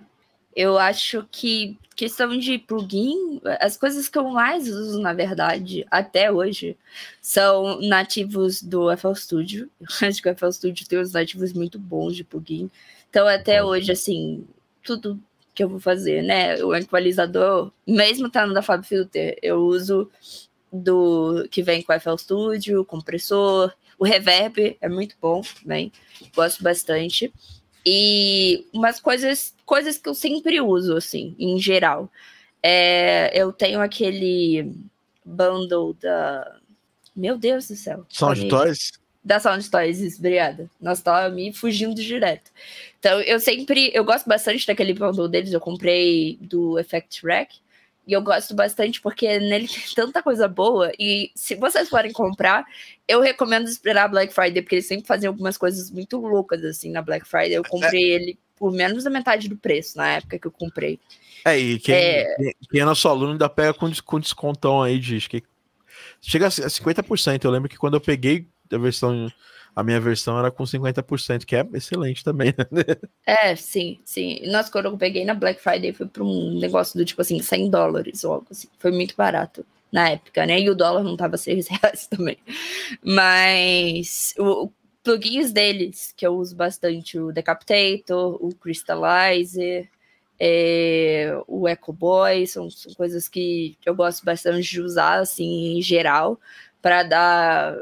[0.56, 6.32] eu acho que questão de plugin, as coisas que eu mais uso, na verdade, até
[6.32, 6.76] hoje,
[7.22, 9.70] são nativos do FL Studio.
[10.02, 12.68] Eu acho que o FL Studio tem uns nativos muito bons de plugin.
[13.08, 14.44] Então, até hoje, assim,
[14.82, 15.16] tudo
[15.54, 16.62] que eu vou fazer, né?
[16.64, 20.10] O equalizador, mesmo estando da Fab Filter, eu uso
[20.72, 25.92] do que vem com o FL Studio, compressor, o reverb é muito bom também,
[26.34, 27.32] gosto bastante.
[27.84, 32.10] E umas coisas, coisas que eu sempre uso, assim, em geral.
[32.62, 34.72] É, eu tenho aquele
[35.24, 36.58] bundle da.
[37.16, 38.04] Meu Deus do céu.
[38.08, 38.92] Sound Toys?
[39.22, 40.70] Da Sound Toys, obrigada.
[40.80, 42.50] Nós estávamos me fugindo direto.
[42.98, 47.58] Então, eu sempre, eu gosto bastante daquele bundle deles, eu comprei do Effect Rack,
[48.06, 52.64] e eu gosto bastante porque nele tem tanta coisa boa, e se vocês forem comprar,
[53.06, 57.02] eu recomendo esperar Black Friday, porque eles sempre fazem algumas coisas muito loucas, assim, na
[57.02, 57.52] Black Friday.
[57.52, 58.14] Eu comprei é.
[58.14, 60.98] ele por menos da metade do preço, na época que eu comprei.
[61.44, 62.36] É, e quem é,
[62.70, 65.42] quem é nosso aluno ainda pega com, com descontão aí de, que
[66.20, 67.44] chega a 50%.
[67.44, 69.30] Eu lembro que quando eu peguei a versão
[69.74, 72.82] a minha versão era com 50%, que é excelente também, né?
[73.24, 74.40] É, sim, sim.
[74.46, 77.70] Nossa, quando eu peguei na Black Friday foi para um negócio do tipo assim, 100
[77.70, 78.68] dólares ou algo assim.
[78.78, 80.60] Foi muito barato na época, né?
[80.60, 82.38] E o dólar não tava 6 reais também.
[83.02, 84.70] Mas o
[85.02, 89.88] plugins deles, que eu uso bastante, o Decapitator, o Crystallizer,
[90.38, 95.82] é, o Echo Boy, são, são coisas que eu gosto bastante de usar, assim, em
[95.82, 96.38] geral,
[96.82, 97.76] para dar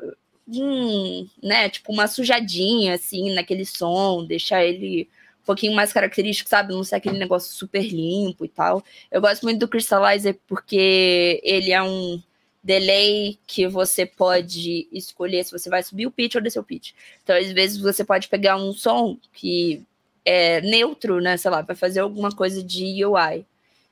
[0.49, 5.09] um, né, tipo uma sujadinha assim naquele som, deixar ele
[5.43, 6.73] um pouquinho mais característico, sabe?
[6.73, 8.83] Não ser aquele negócio super limpo e tal.
[9.11, 12.23] Eu gosto muito do Crystallizer porque ele é um
[12.63, 16.93] delay que você pode escolher se você vai subir o pitch ou descer o pitch.
[17.23, 19.83] Então, às vezes, você pode pegar um som que
[20.25, 21.37] é neutro, né?
[21.37, 23.47] Sei lá, vai fazer alguma coisa de UI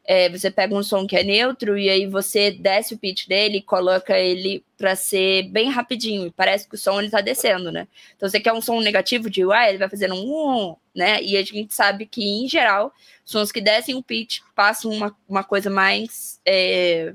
[0.06, 3.60] é, você pega um som que é neutro e aí você desce o pitch dele
[3.60, 6.32] coloca ele para ser bem rapidinho.
[6.32, 7.88] Parece que o som ele tá descendo, né?
[8.16, 11.20] Então você quer um som negativo de UI, ele vai fazendo um, né?
[11.22, 12.92] E a gente sabe que, em geral,
[13.24, 17.12] sons que descem o pitch passam uma, uma coisa mais, é,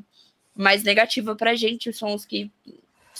[0.54, 2.52] mais negativa pra gente, sons que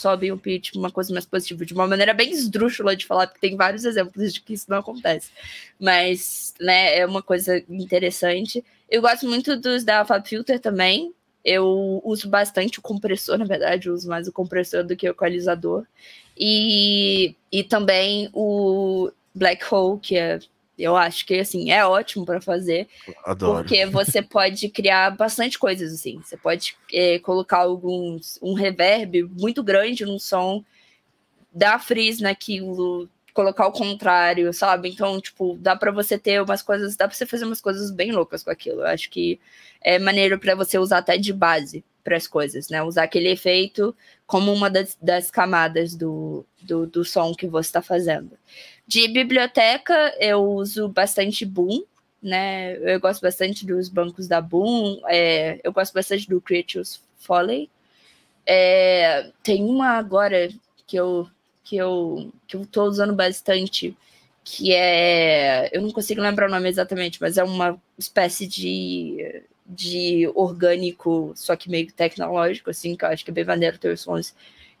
[0.02, 3.40] sobe o pitch, uma coisa mais positiva, de uma maneira bem esdrúxula de falar, porque
[3.40, 5.30] tem vários exemplos de que isso não acontece.
[5.78, 8.64] Mas, né, é uma coisa interessante.
[8.90, 11.14] Eu gosto muito dos da Fab Filter também.
[11.44, 15.12] Eu uso bastante o compressor, na verdade, eu uso mais o compressor do que o
[15.12, 15.86] equalizador.
[16.36, 20.38] E, e também o Black Hole, que é
[20.78, 22.88] eu acho que assim é ótimo para fazer,
[23.24, 23.58] Adoro.
[23.58, 26.20] porque você pode criar bastante coisas assim.
[26.22, 30.64] Você pode é, colocar alguns um reverb muito grande num som,
[31.52, 34.88] dar frizz naquilo, colocar o contrário, sabe?
[34.88, 38.12] Então, tipo, dá para você ter umas coisas, dá para você fazer umas coisas bem
[38.12, 38.80] loucas com aquilo.
[38.80, 39.40] Eu acho que
[39.80, 42.82] é maneiro para você usar até de base para as coisas, né?
[42.82, 43.94] Usar aquele efeito
[44.26, 48.30] como uma das, das camadas do, do, do, som que você está fazendo.
[48.86, 51.84] De biblioteca, eu uso bastante Boom,
[52.22, 52.76] né?
[52.78, 57.70] Eu gosto bastante dos bancos da Boom, é, eu gosto bastante do Creatures Foley.
[58.46, 60.48] É, tem uma agora
[60.86, 61.28] que eu
[61.64, 63.96] que eu que eu tô usando bastante,
[64.44, 69.42] que é, eu não consigo lembrar o nome exatamente, mas é uma espécie de
[69.72, 73.96] de orgânico, só que meio tecnológico, assim, que eu acho que é bem maneiro ter
[73.96, 74.34] sons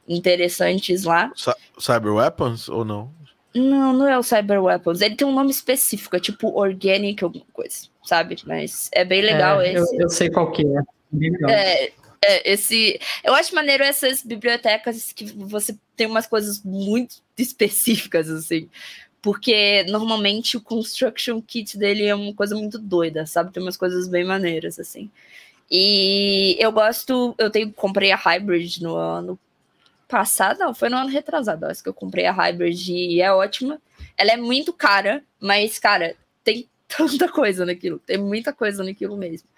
[0.08, 1.32] interessantes lá.
[1.78, 3.10] Cyber Weapons ou não?
[3.54, 5.00] Não, não é o Cyber Weapons.
[5.00, 8.36] Ele tem um nome específico, é tipo Organic alguma coisa, sabe?
[8.46, 9.96] Mas é bem legal é, esse.
[9.96, 11.50] Eu, eu, sei qual que é.
[11.50, 11.92] É,
[12.24, 12.98] é, esse.
[13.22, 18.70] Eu acho maneiro essas bibliotecas que você tem umas coisas muito específicas, assim.
[19.22, 23.52] Porque normalmente o construction kit dele é uma coisa muito doida, sabe?
[23.52, 25.08] Tem umas coisas bem maneiras, assim.
[25.70, 29.38] E eu gosto, eu tenho, comprei a Hybrid no ano
[30.08, 33.80] passado, não, foi no ano retrasado, acho que eu comprei a Hybrid e é ótima.
[34.18, 36.14] Ela é muito cara, mas, cara,
[36.96, 39.48] tanta coisa naquilo, tem muita coisa naquilo mesmo.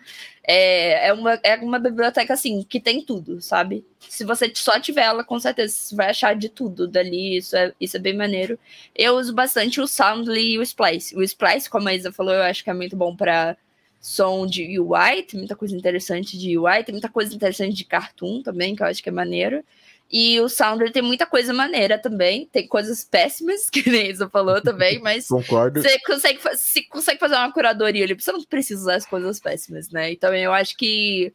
[0.42, 3.84] É, é, uma, é uma biblioteca assim que tem tudo, sabe?
[4.00, 7.38] Se você só tiver ela, com certeza você vai achar de tudo dali.
[7.38, 8.58] Isso é, isso é bem maneiro.
[8.94, 11.16] Eu uso bastante o Soundly e o Splice.
[11.16, 13.56] O Splice, como a Isa falou, eu acho que é muito bom para
[14.00, 18.42] som de UI, tem muita coisa interessante de UI, tem muita coisa interessante de cartoon
[18.42, 19.64] também, que eu acho que é maneiro.
[20.10, 22.46] E o Sounder tem muita coisa maneira também.
[22.46, 25.82] Tem coisas péssimas, que nem isso falou também, mas Concordo.
[25.82, 28.14] você consegue, você consegue fazer uma curadoria ali.
[28.14, 30.12] Você não precisa usar as coisas péssimas, né?
[30.12, 31.32] Então eu acho que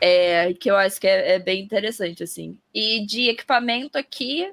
[0.00, 2.58] é, que eu acho que é, é bem interessante, assim.
[2.72, 4.50] E de equipamento aqui,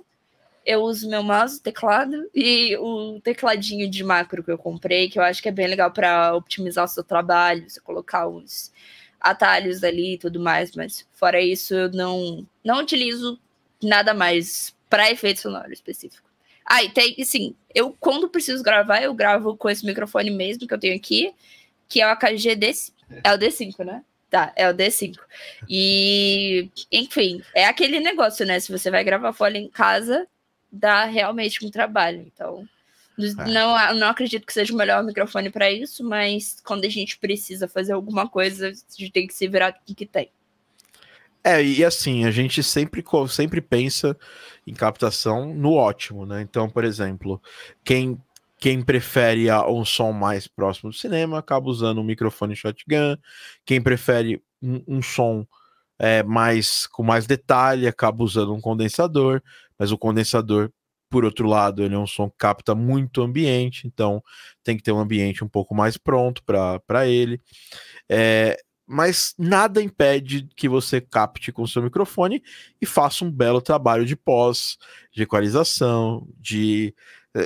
[0.66, 5.24] eu uso meu mouse, teclado e o tecladinho de macro que eu comprei, que eu
[5.24, 8.72] acho que é bem legal para optimizar o seu trabalho, você colocar uns
[9.26, 13.40] atalhos ali e tudo mais, mas fora isso eu não não utilizo
[13.82, 16.30] nada mais para efeito sonoro específico.
[16.64, 20.74] Ah, e tem, sim, eu quando preciso gravar, eu gravo com esse microfone mesmo que
[20.74, 21.34] eu tenho aqui,
[21.90, 22.94] que é o AKG D5.
[23.24, 24.04] É o D5, né?
[24.30, 25.18] Tá, é o D5.
[25.68, 28.60] E, enfim, é aquele negócio, né?
[28.60, 30.28] Se você vai gravar fora em casa,
[30.72, 32.20] dá realmente um trabalho.
[32.22, 32.68] Então,
[33.18, 33.46] é.
[33.48, 37.68] não, não acredito que seja o melhor microfone para isso, mas quando a gente precisa
[37.68, 40.30] fazer alguma coisa, a gente tem que se virar com o que tem.
[41.44, 44.18] É, e assim, a gente sempre, sempre pensa
[44.66, 46.42] em captação no ótimo, né?
[46.42, 47.40] Então, por exemplo,
[47.84, 48.20] quem,
[48.58, 53.16] quem prefere um som mais próximo do cinema acaba usando um microfone shotgun,
[53.64, 55.46] quem prefere um, um som
[56.00, 59.42] é, mais com mais detalhe acaba usando um condensador,
[59.78, 60.72] mas o condensador,
[61.16, 64.22] por outro lado, ele é um som que capta muito ambiente, então
[64.62, 67.40] tem que ter um ambiente um pouco mais pronto para ele.
[68.12, 72.44] É, mas nada impede que você capte com seu microfone
[72.82, 74.78] e faça um belo trabalho de pós,
[75.10, 76.94] de equalização, de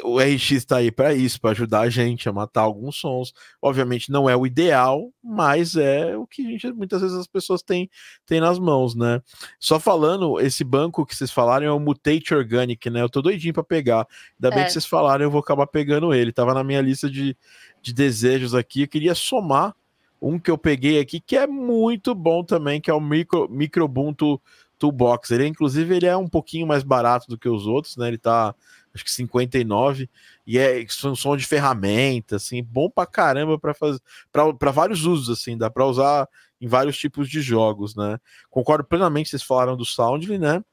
[0.03, 3.33] o RX está aí para isso, para ajudar a gente a matar alguns sons.
[3.59, 7.89] Obviamente não é o ideal, mas é o que gente, muitas vezes as pessoas têm,
[8.25, 9.19] têm nas mãos, né?
[9.59, 13.01] Só falando, esse banco que vocês falaram é o Mutate Organic, né?
[13.01, 14.07] Eu tô doidinho para pegar.
[14.35, 14.55] Ainda é.
[14.55, 16.31] bem que vocês falaram, eu vou acabar pegando ele.
[16.31, 17.35] Tava na minha lista de,
[17.81, 18.83] de desejos aqui.
[18.83, 19.75] Eu queria somar
[20.21, 24.39] um que eu peguei aqui que é muito bom também, que é o Micro, Microbuntu
[24.79, 25.29] Toolbox.
[25.31, 28.07] Ele, inclusive, ele é um pouquinho mais barato do que os outros, né?
[28.07, 28.55] Ele tá,
[28.93, 30.09] acho que 59,
[30.45, 33.99] e é um som de ferramenta, assim, bom pra caramba para fazer,
[34.31, 36.27] para vários usos, assim, dá para usar
[36.59, 38.19] em vários tipos de jogos, né?
[38.49, 40.63] Concordo plenamente, vocês falaram do Soundly, né?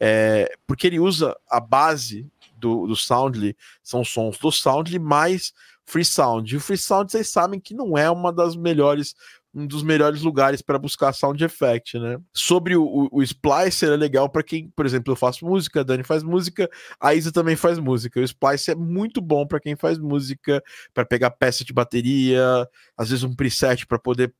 [0.00, 5.52] É, porque ele usa a base do, do Soundly, são sons do Soundly mais
[5.88, 6.52] Free Sound.
[6.52, 9.14] E o Free Sound, vocês sabem que não é uma das melhores
[9.54, 12.18] um dos melhores lugares para buscar sound effect, né?
[12.32, 15.82] Sobre o, o, o Splicer é legal para quem, por exemplo, eu faço música, a
[15.82, 16.68] Dani faz música,
[17.00, 18.20] a Isa também faz música.
[18.20, 23.10] O Splicer é muito bom para quem faz música, para pegar peça de bateria, às
[23.10, 24.32] vezes um preset para poder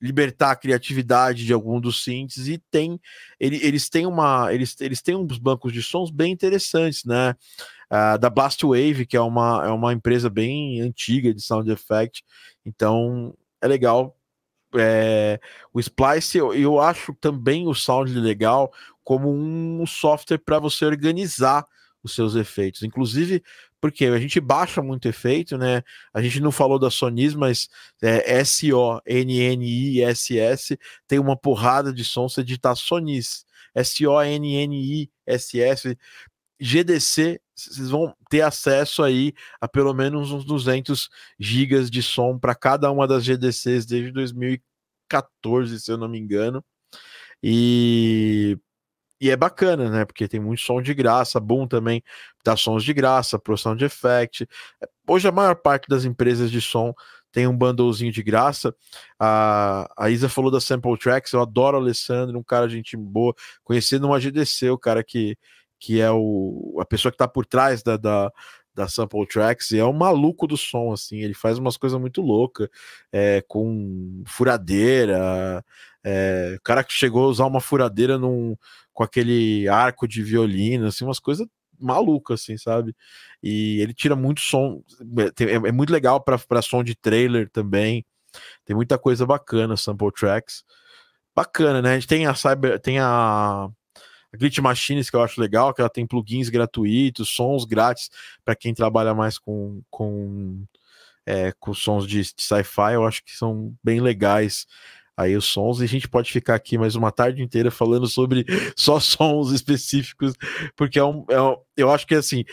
[0.00, 3.00] libertar a criatividade de algum dos synths e tem
[3.38, 7.36] ele, eles têm uma eles, eles têm uns bancos de sons bem interessantes, né?
[7.92, 12.24] uh, da Blastwave, que é uma, é uma empresa bem antiga de sound effect.
[12.64, 14.16] Então é legal.
[14.76, 15.40] É,
[15.72, 18.72] o Splice, eu, eu acho também o Sound legal
[19.04, 21.64] como um software para você organizar
[22.02, 22.82] os seus efeitos.
[22.82, 23.42] Inclusive,
[23.80, 25.82] porque a gente baixa muito efeito, né?
[26.14, 27.68] A gente não falou da Sonis, mas
[28.00, 29.08] é, S-O-N-N-I-S-S
[31.06, 33.44] tem uma porrada de som, você digitar Sonis,
[33.74, 34.38] S-O-N-N-I-S-S,
[36.62, 41.08] GDC, vocês vão ter acesso aí a pelo menos uns 200
[41.38, 46.64] gigas de som para cada uma das GDCs desde 2014, se eu não me engano.
[47.42, 48.56] E,
[49.20, 50.04] e é bacana, né?
[50.04, 52.02] Porque tem muito som de graça, bom também
[52.44, 54.48] dá sons de graça, pro Sound Effect.
[55.08, 56.94] Hoje a maior parte das empresas de som
[57.32, 58.74] tem um bundlezinho de graça.
[59.18, 63.34] A, a Isa falou da Sample Tracks, eu adoro o Alessandro, um cara gente boa,
[63.64, 65.36] conhecendo uma GDC, o cara que
[65.82, 68.32] que é o, a pessoa que está por trás da, da,
[68.72, 72.22] da Sample Tracks, e é um maluco do som, assim, ele faz umas coisas muito
[72.22, 72.68] loucas,
[73.10, 75.64] é, com furadeira,
[76.04, 78.56] é, o cara que chegou a usar uma furadeira num,
[78.92, 81.48] com aquele arco de violino, assim, umas coisas
[81.80, 82.94] malucas, assim, sabe?
[83.42, 84.84] E ele tira muito som,
[85.18, 88.06] é, é, é muito legal para som de trailer também,
[88.64, 90.62] tem muita coisa bacana, Sample Tracks.
[91.34, 91.90] Bacana, né?
[91.92, 93.68] A gente tem a Cyber, tem a
[94.32, 98.10] a Glitch Machines, que eu acho legal, que ela tem plugins gratuitos, sons grátis
[98.44, 100.64] para quem trabalha mais com, com,
[101.26, 104.66] é, com sons de, de sci-fi, eu acho que são bem legais
[105.14, 108.46] aí os sons, e a gente pode ficar aqui mais uma tarde inteira falando sobre
[108.74, 110.32] só sons específicos,
[110.74, 112.44] porque é um, é um eu acho que assim,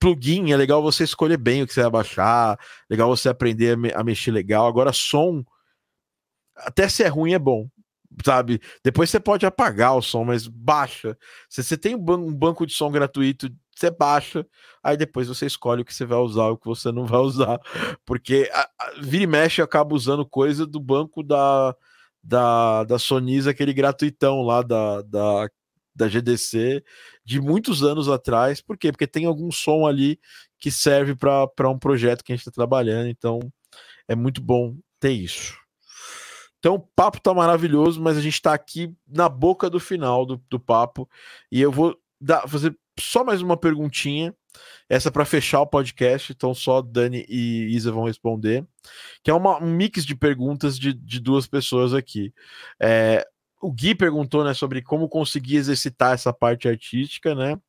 [0.00, 2.58] plugin é legal você escolher bem o que você vai baixar,
[2.90, 4.66] legal você aprender a, me, a mexer legal.
[4.66, 5.44] Agora, som,
[6.56, 7.68] até se é ruim, é bom
[8.22, 8.60] sabe?
[8.82, 11.16] Depois você pode apagar o som, mas baixa.
[11.48, 14.46] Se você tem um banco de som gratuito, você baixa,
[14.82, 17.20] aí depois você escolhe o que você vai usar e o que você não vai
[17.22, 17.58] usar.
[18.04, 21.74] Porque a, a, vira e mexe acaba usando coisa do banco da,
[22.22, 25.50] da, da Sonys, aquele gratuitão lá da, da,
[25.94, 26.84] da GDC
[27.24, 28.60] de muitos anos atrás.
[28.60, 28.92] Por quê?
[28.92, 30.18] Porque tem algum som ali
[30.58, 33.08] que serve para um projeto que a gente está trabalhando.
[33.08, 33.40] Então
[34.08, 35.63] é muito bom ter isso.
[36.64, 40.42] Então, o papo tá maravilhoso, mas a gente está aqui na boca do final do,
[40.48, 41.06] do papo
[41.52, 44.34] e eu vou dar, fazer só mais uma perguntinha,
[44.88, 46.32] essa para fechar o podcast.
[46.32, 48.66] Então, só Dani e Isa vão responder,
[49.22, 52.32] que é uma, um mix de perguntas de, de duas pessoas aqui.
[52.80, 53.26] É,
[53.60, 57.60] o Gui perguntou, né, sobre como conseguir exercitar essa parte artística, né?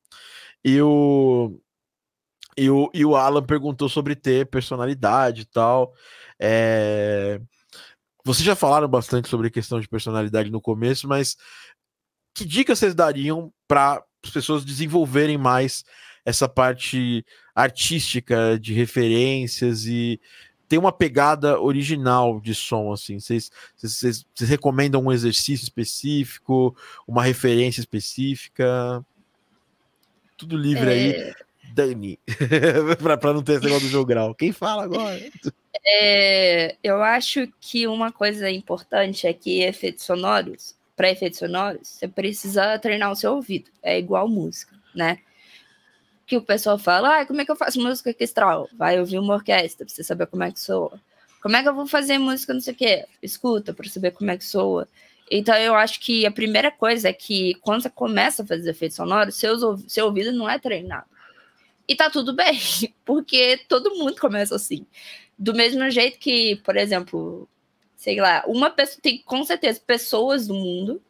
[0.63, 1.59] E o,
[2.57, 5.93] e o, e o Alan perguntou sobre ter personalidade e tal.
[6.39, 7.41] É...
[8.25, 11.37] Vocês já falaram bastante sobre a questão de personalidade no começo, mas
[12.33, 15.85] que dicas vocês dariam para as pessoas desenvolverem mais
[16.25, 17.23] essa parte
[17.53, 20.19] artística de referências e
[20.67, 23.19] tem uma pegada original de som, assim.
[23.19, 26.75] Vocês, vocês, vocês recomendam um exercício específico,
[27.07, 29.05] uma referência específica?
[30.35, 30.93] Tudo livre é...
[30.93, 31.35] aí.
[31.73, 32.17] Dani,
[33.19, 34.33] para não ter esse negócio do jogral.
[34.33, 35.19] Quem fala agora?
[35.87, 42.07] É, eu acho que uma coisa importante é que efeitos sonoros, para efeitos sonoros, você
[42.07, 43.69] precisa treinar o seu ouvido.
[43.83, 45.19] É igual música, né?
[46.25, 48.67] que o pessoal fala, ah, como é que eu faço música orquestral?
[48.73, 50.99] Vai ouvir uma orquestra pra você saber como é que soa.
[51.41, 53.05] Como é que eu vou fazer música, não sei o quê?
[53.21, 54.87] Escuta para saber como é que soa.
[55.29, 58.95] Então eu acho que a primeira coisa é que quando você começa a fazer efeitos
[58.95, 61.05] sonoros, seu ouvido não é treinado.
[61.87, 62.59] E tá tudo bem,
[63.05, 64.87] porque todo mundo começa assim.
[65.37, 67.47] Do mesmo jeito que, por exemplo,
[67.95, 71.01] sei lá, uma pessoa tem com certeza pessoas do mundo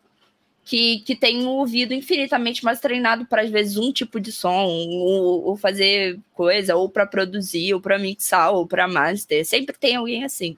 [0.65, 4.65] que, que tem um ouvido infinitamente mais treinado para, às vezes, um tipo de som,
[4.65, 9.45] ou, ou fazer coisa, ou para produzir, ou para mixar, ou para master.
[9.45, 10.57] Sempre tem alguém assim.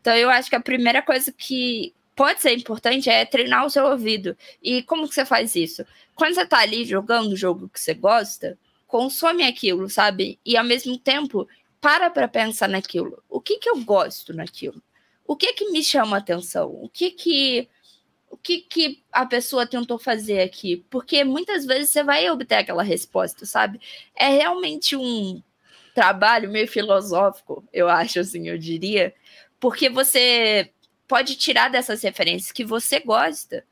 [0.00, 3.84] Então, eu acho que a primeira coisa que pode ser importante é treinar o seu
[3.84, 4.36] ouvido.
[4.62, 5.84] E como que você faz isso?
[6.14, 8.56] Quando você está ali jogando o jogo que você gosta,
[8.86, 10.38] consome aquilo, sabe?
[10.46, 11.48] E ao mesmo tempo,
[11.80, 13.22] para para pensar naquilo.
[13.28, 14.82] O que que eu gosto naquilo?
[15.26, 16.70] O que que me chama atenção?
[16.70, 17.68] O que que
[18.30, 20.84] o que, que a pessoa tentou fazer aqui?
[20.90, 23.80] Porque muitas vezes você vai obter aquela resposta, sabe?
[24.14, 25.42] É realmente um
[25.94, 29.14] trabalho meio filosófico, eu acho, assim, eu diria,
[29.58, 30.70] porque você
[31.08, 33.64] pode tirar dessas referências que você gosta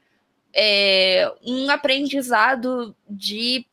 [0.53, 3.67] é, um aprendizado de,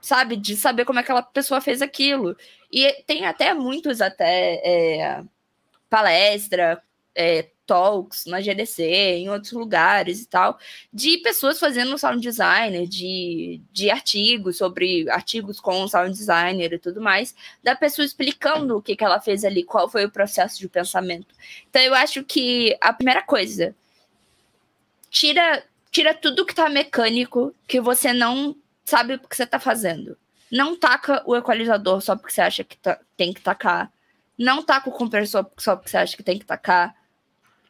[0.00, 2.36] sabe, de saber como aquela pessoa fez aquilo.
[2.72, 5.24] E tem até muitos até é,
[5.88, 6.82] palestra,
[7.14, 10.58] é, talks na GDC, em outros lugares e tal,
[10.92, 17.00] de pessoas fazendo sound designer, de, de artigos sobre artigos com sound designer e tudo
[17.00, 20.68] mais, da pessoa explicando o que, que ela fez ali, qual foi o processo de
[20.68, 21.34] pensamento.
[21.68, 23.76] Então eu acho que a primeira coisa,
[25.10, 28.56] tira, tira tudo que tá mecânico, que você não
[28.88, 30.16] sabe o que você tá fazendo.
[30.50, 33.92] Não taca o equalizador só porque você acha que tá, tem que tacar.
[34.36, 36.94] Não taca o compressor só porque você acha que tem que tacar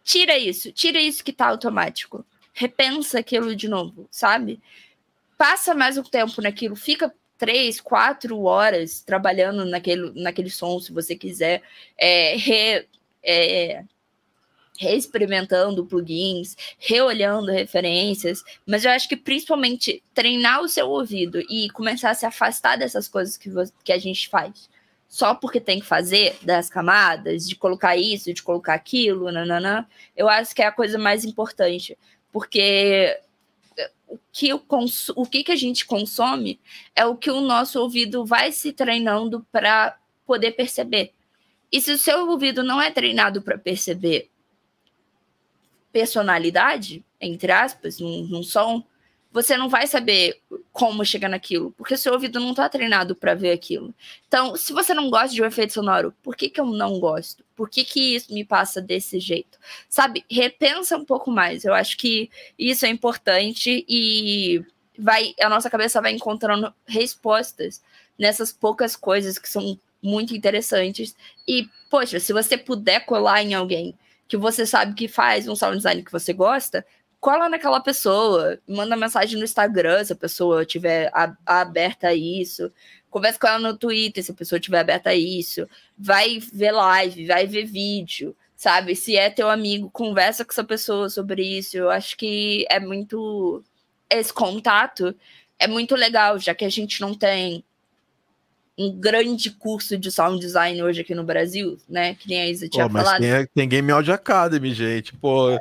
[0.08, 2.24] Tira isso, tira isso que tá automático.
[2.54, 4.58] Repensa aquilo de novo, sabe?
[5.36, 11.14] Passa mais um tempo naquilo, fica três, quatro horas trabalhando naquele, naquele som, se você
[11.14, 11.62] quiser,
[11.98, 12.88] é, re,
[13.22, 13.84] é,
[14.78, 22.10] reexperimentando plugins, reolhando referências, mas eu acho que principalmente treinar o seu ouvido e começar
[22.10, 23.50] a se afastar dessas coisas que,
[23.84, 24.70] que a gente faz
[25.08, 30.28] só porque tem que fazer das camadas, de colocar isso, de colocar aquilo, nananã, eu
[30.28, 31.96] acho que é a coisa mais importante,
[32.30, 33.18] porque
[34.06, 36.60] o que, o que, que a gente consome
[36.94, 41.14] é o que o nosso ouvido vai se treinando para poder perceber.
[41.72, 44.30] E se o seu ouvido não é treinado para perceber
[45.92, 48.84] personalidade, entre aspas, num, num som,
[49.30, 50.40] você não vai saber
[50.72, 53.94] como chegar naquilo, porque seu ouvido não está treinado para ver aquilo.
[54.26, 57.44] Então, se você não gosta de um efeito sonoro, por que, que eu não gosto?
[57.54, 59.58] Por que, que isso me passa desse jeito?
[59.88, 61.64] Sabe, repensa um pouco mais.
[61.64, 64.64] Eu acho que isso é importante e
[64.98, 67.82] vai, a nossa cabeça vai encontrando respostas
[68.18, 71.14] nessas poucas coisas que são muito interessantes.
[71.46, 73.94] E, poxa, se você puder colar em alguém
[74.28, 76.84] que você sabe que faz um sound design que você gosta,
[77.18, 82.70] cola naquela pessoa, manda mensagem no Instagram se a pessoa tiver a, aberta a isso,
[83.10, 85.66] conversa com ela no Twitter se a pessoa tiver aberta a isso,
[85.96, 88.94] vai ver live, vai ver vídeo, sabe?
[88.94, 91.76] Se é teu amigo, conversa com essa pessoa sobre isso.
[91.76, 93.64] Eu acho que é muito
[94.10, 95.14] esse contato
[95.58, 97.64] é muito legal, já que a gente não tem
[98.78, 102.14] um grande curso de sound design hoje aqui no Brasil, né?
[102.14, 103.20] Que nem a Isa tinha Pô, mas falado.
[103.20, 105.12] Tem, tem Game Audio Academy, gente.
[105.16, 105.58] Pô,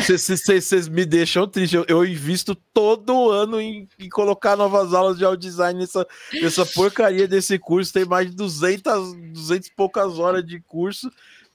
[0.00, 1.76] vocês me deixam triste.
[1.76, 6.04] Eu, eu, invisto todo ano em, em, colocar novas aulas de audio design nessa,
[6.42, 7.92] nessa porcaria desse curso.
[7.92, 11.08] Tem mais de 200, 200 e poucas horas de curso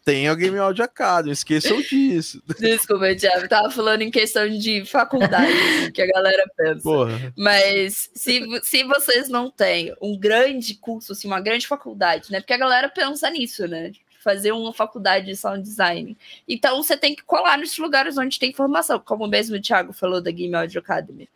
[0.05, 2.41] tem a Game Audio Academy, esqueçam disso.
[2.59, 5.51] Desculpa, Thiago, tava falando em questão de faculdade,
[5.81, 6.83] assim, que a galera pensa.
[6.83, 7.33] Porra.
[7.35, 12.39] Mas se, se vocês não têm um grande curso, assim, uma grande faculdade, né?
[12.39, 13.91] Porque a galera pensa nisso, né?
[14.23, 16.15] Fazer uma faculdade de sound design.
[16.47, 20.21] Então você tem que colar nesses lugares onde tem formação, como mesmo o Thiago falou
[20.21, 21.27] da Game Audio Academy.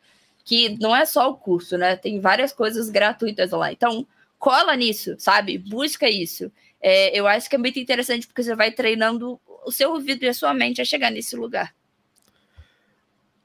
[0.46, 1.96] Que não é só o curso, né?
[1.96, 3.72] Tem várias coisas gratuitas lá.
[3.72, 4.06] Então,
[4.38, 5.58] cola nisso, sabe?
[5.58, 6.52] Busca isso.
[6.82, 10.28] É, eu acho que é muito interessante porque você vai treinando o seu ouvido e
[10.28, 11.74] a sua mente a chegar nesse lugar.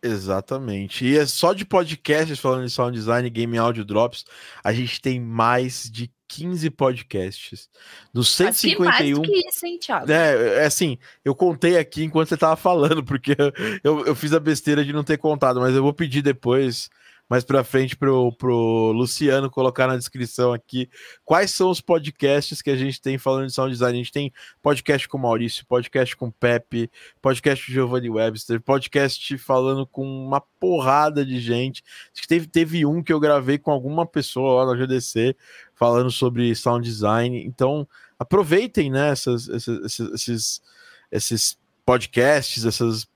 [0.03, 1.07] Exatamente.
[1.07, 4.27] E é só de podcasts falando de sound design, game audio drops,
[4.63, 7.71] a gente tem mais de 15 podcasts.
[8.13, 9.17] Dos 151.
[9.17, 10.13] Mais que isso, hein, Thiago?
[10.13, 13.35] É, é assim, eu contei aqui enquanto você tava falando, porque
[13.83, 16.91] eu, eu fiz a besteira de não ter contado, mas eu vou pedir depois
[17.29, 20.89] mais para frente pro, pro Luciano colocar na descrição aqui
[21.25, 23.95] quais são os podcasts que a gente tem falando de sound design.
[23.95, 26.91] A gente tem podcast com Maurício, podcast com Pepe,
[27.23, 31.83] podcast com Giovanni Webster, podcast falando com uma porrada de gente.
[32.13, 35.35] Acho que teve, teve um que eu gravei com alguma pessoa lá na GDC
[35.75, 37.45] falando sobre sound design.
[37.45, 40.63] Então, aproveitem né, essas, esses, esses,
[41.11, 43.07] esses podcasts, essas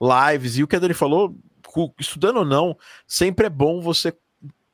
[0.00, 0.58] lives.
[0.58, 1.36] E o que a Dani falou,
[1.98, 4.16] estudando ou não, sempre é bom você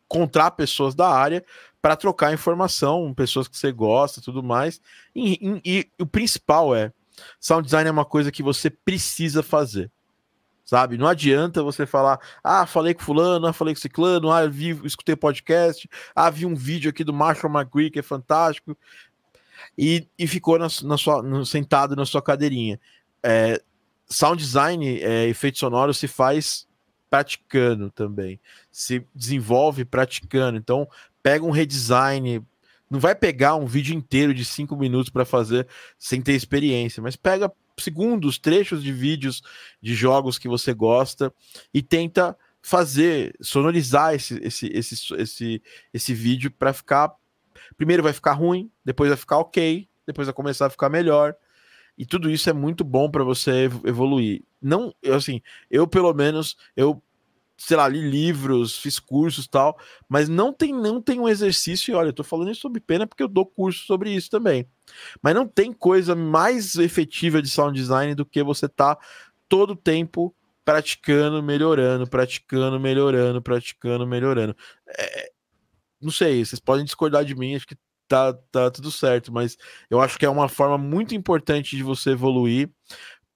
[0.05, 1.45] encontrar pessoas da área
[1.81, 4.81] para trocar informação, pessoas que você gosta, tudo mais.
[5.15, 6.93] E, e, e, o principal é,
[7.39, 9.91] sound design é uma coisa que você precisa fazer.
[10.65, 10.97] Sabe?
[10.97, 15.17] Não adianta você falar, ah, falei com fulano, ah, falei com ciclano, ah, vi, escutei
[15.17, 18.77] podcast, ah, vi um vídeo aqui do Marshall McGree que é fantástico,
[19.77, 22.79] e, e ficou na, na sua, no, sentado na sua cadeirinha.
[23.21, 23.61] É,
[24.09, 26.69] sound design, é, efeito sonoro se faz
[27.11, 28.41] praticando também.
[28.71, 30.57] Se desenvolve praticando.
[30.57, 30.89] Então,
[31.23, 32.43] pega um redesign.
[32.89, 35.67] Não vai pegar um vídeo inteiro de cinco minutos para fazer
[35.99, 39.43] sem ter experiência, mas pega segundos, trechos de vídeos
[39.83, 41.33] de jogos que você gosta
[41.73, 47.13] e tenta fazer, sonorizar esse, esse, esse, esse, esse vídeo para ficar.
[47.77, 51.35] Primeiro vai ficar ruim, depois vai ficar ok, depois vai começar a ficar melhor.
[52.01, 54.43] E tudo isso é muito bom para você evoluir.
[54.59, 57.03] Não, eu, assim, eu pelo menos, eu,
[57.59, 59.79] sei lá, li livros, fiz cursos tal,
[60.09, 63.07] mas não tem, não tem um exercício, e olha, eu tô falando isso sobre pena
[63.07, 64.67] porque eu dou curso sobre isso também.
[65.21, 68.97] Mas não tem coisa mais efetiva de sound design do que você tá
[69.47, 70.35] todo tempo
[70.65, 74.57] praticando, melhorando, praticando, melhorando, praticando, melhorando.
[74.89, 75.31] É,
[76.01, 77.77] não sei, vocês podem discordar de mim, acho que
[78.11, 79.57] tá, tá tudo certo, mas
[79.89, 82.69] eu acho que é uma forma muito importante de você evoluir,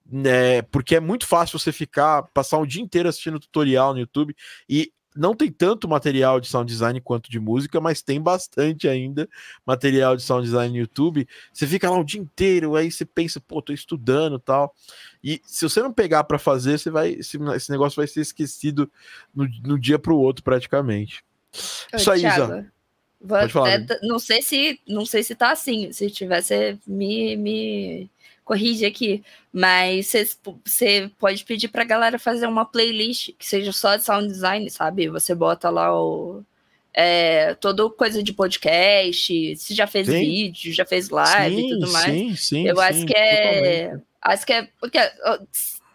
[0.05, 4.35] né, porque é muito fácil você ficar, passar um dia inteiro assistindo tutorial no YouTube
[4.69, 9.29] e não tem tanto material de sound design quanto de música, mas tem bastante ainda
[9.65, 11.25] material de sound design no YouTube.
[11.53, 14.75] Você fica lá o dia inteiro, aí você pensa, pô, tô estudando tal.
[15.23, 18.91] E se você não pegar para fazer, você vai, esse, esse, negócio vai ser esquecido
[19.33, 21.23] no, no dia para o outro, praticamente.
[21.93, 22.69] Ô, Isso aí, Isa.
[23.27, 25.91] Pode falar, é, não sei se não sei se tá assim.
[25.91, 28.09] Se tivesse, me, me
[28.43, 29.23] corrige aqui.
[29.51, 30.13] Mas
[30.63, 35.09] você pode pedir pra galera fazer uma playlist que seja só de sound design, sabe?
[35.09, 36.43] Você bota lá o.
[36.93, 40.17] É, toda coisa de podcast, se já fez sim.
[40.17, 42.05] vídeo, já fez live sim, e tudo mais.
[42.05, 43.83] Sim, sim, Eu acho que é.
[43.83, 44.05] Totalmente.
[44.21, 44.69] Acho que é.
[44.79, 44.97] Porque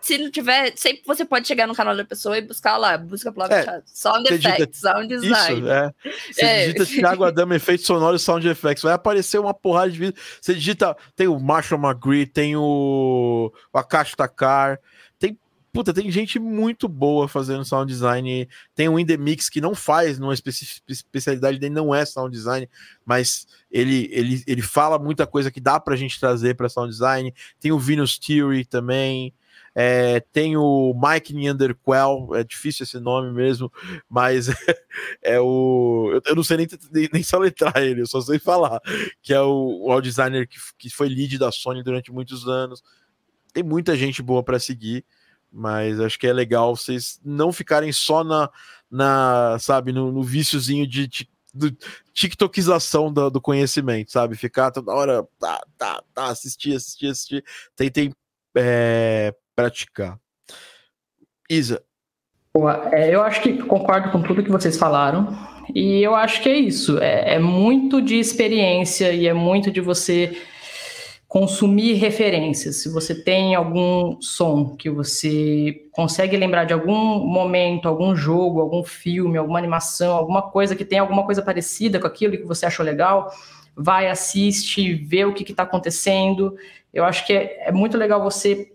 [0.00, 3.28] se não tiver, sempre você pode chegar no canal da pessoa e buscar lá, busca
[3.28, 5.60] a palavra é, sound effects, sound design.
[5.60, 5.94] Isso, é.
[6.32, 6.66] Você é.
[6.72, 10.14] digita Thiago Adama efeitos sonoros sound effects, vai aparecer uma porrada de vídeo.
[10.40, 14.78] Você digita, tem o Marshall McGree, tem o, o Akash Takar,
[15.18, 15.38] tem
[15.72, 18.48] Puta, tem gente muito boa fazendo sound design.
[18.74, 22.68] Tem o Indemix que não faz, numa especialidade dele não é sound design,
[23.04, 27.32] mas ele, ele, ele fala muita coisa que dá pra gente trazer para sound design.
[27.60, 29.32] Tem o Venus Theory também.
[29.74, 33.72] É, tem o Mike Neanderquell, é difícil esse nome mesmo,
[34.08, 34.48] mas
[35.22, 36.20] é, o.
[36.24, 38.80] Eu, não sei nem, nem, nem soletrar ele, eu só sei falar.
[39.22, 42.82] Que é o, o designer que, que foi lead da Sony durante muitos anos.
[43.52, 45.04] Tem muita gente boa para seguir,
[45.52, 48.50] mas acho que é legal vocês não ficarem só na,
[48.90, 51.76] na sabe, no, no viciozinho de, de do
[52.12, 54.36] tiktokização do, do, conhecimento, sabe?
[54.36, 57.44] Ficar toda hora, tá, tá, tá, assistir, assistir, assistir.
[57.74, 58.12] Tentem
[58.56, 60.18] é, praticar.
[61.48, 61.82] Isa.
[62.92, 65.36] É, eu acho que concordo com tudo que vocês falaram.
[65.74, 66.98] E eu acho que é isso.
[66.98, 70.36] É, é muito de experiência e é muito de você
[71.28, 72.82] consumir referências.
[72.82, 78.82] Se você tem algum som que você consegue lembrar de algum momento, algum jogo, algum
[78.82, 82.84] filme, alguma animação, alguma coisa que tem alguma coisa parecida com aquilo que você achou
[82.84, 83.32] legal,
[83.76, 86.56] vai, assiste, vê o que está acontecendo.
[86.92, 88.72] Eu acho que é, é muito legal você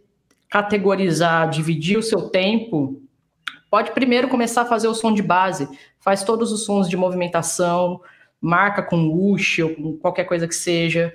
[0.56, 3.02] categorizar, dividir o seu tempo.
[3.70, 5.68] Pode primeiro começar a fazer o som de base,
[6.00, 8.00] faz todos os sons de movimentação,
[8.40, 11.14] marca com whoosh ou com qualquer coisa que seja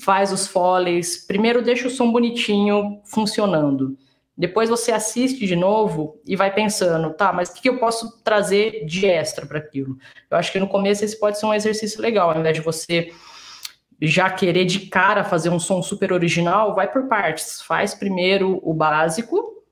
[0.00, 1.16] faz os foleys.
[1.16, 3.96] Primeiro deixa o som bonitinho funcionando.
[4.36, 8.84] Depois você assiste de novo e vai pensando, tá, mas o que eu posso trazer
[8.84, 9.96] de extra para aquilo?
[10.28, 13.12] Eu acho que no começo esse pode ser um exercício legal, ao invés de você
[14.06, 17.62] já querer de cara fazer um som super original, vai por partes.
[17.62, 19.62] Faz primeiro o básico,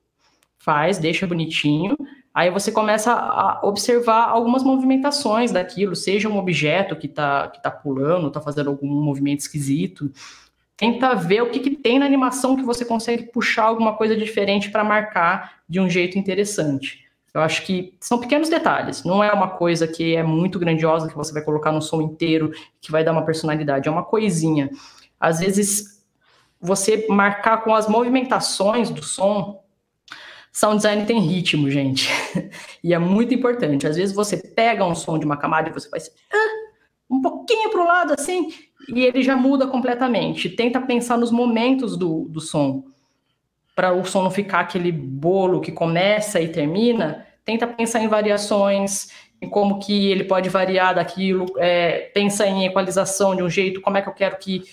[0.57, 1.97] faz, deixa bonitinho,
[2.33, 7.69] Aí você começa a observar algumas movimentações daquilo, seja um objeto que está que tá
[7.69, 10.09] pulando, está fazendo algum movimento esquisito.
[10.77, 14.71] Tenta ver o que, que tem na animação que você consegue puxar alguma coisa diferente
[14.71, 17.05] para marcar de um jeito interessante.
[17.33, 21.15] Eu acho que são pequenos detalhes, não é uma coisa que é muito grandiosa que
[21.15, 22.51] você vai colocar no som inteiro,
[22.81, 24.69] que vai dar uma personalidade, é uma coisinha.
[25.19, 26.03] Às vezes,
[26.59, 29.61] você marcar com as movimentações do som
[30.51, 32.09] Sound design tem ritmo, gente.
[32.83, 33.87] e é muito importante.
[33.87, 36.69] Às vezes você pega um som de uma camada e você faz ah,
[37.09, 38.51] um pouquinho para o lado assim,
[38.89, 40.49] e ele já muda completamente.
[40.49, 42.83] Tenta pensar nos momentos do, do som.
[43.75, 49.09] Para o som não ficar aquele bolo que começa e termina, tenta pensar em variações,
[49.41, 53.97] em como que ele pode variar daquilo, é, pensa em equalização de um jeito, como
[53.97, 54.63] é que eu quero que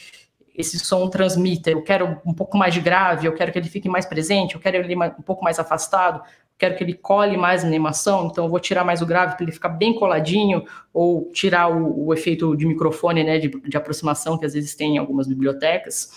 [0.59, 1.71] esse som transmita.
[1.71, 4.61] Eu quero um pouco mais de grave, eu quero que ele fique mais presente, eu
[4.61, 6.21] quero ele um pouco mais afastado,
[6.59, 9.53] quero que ele cole mais animação, então eu vou tirar mais o grave para ele
[9.53, 14.45] ficar bem coladinho, ou tirar o, o efeito de microfone, né, de, de, aproximação que
[14.45, 16.11] às vezes tem em algumas bibliotecas,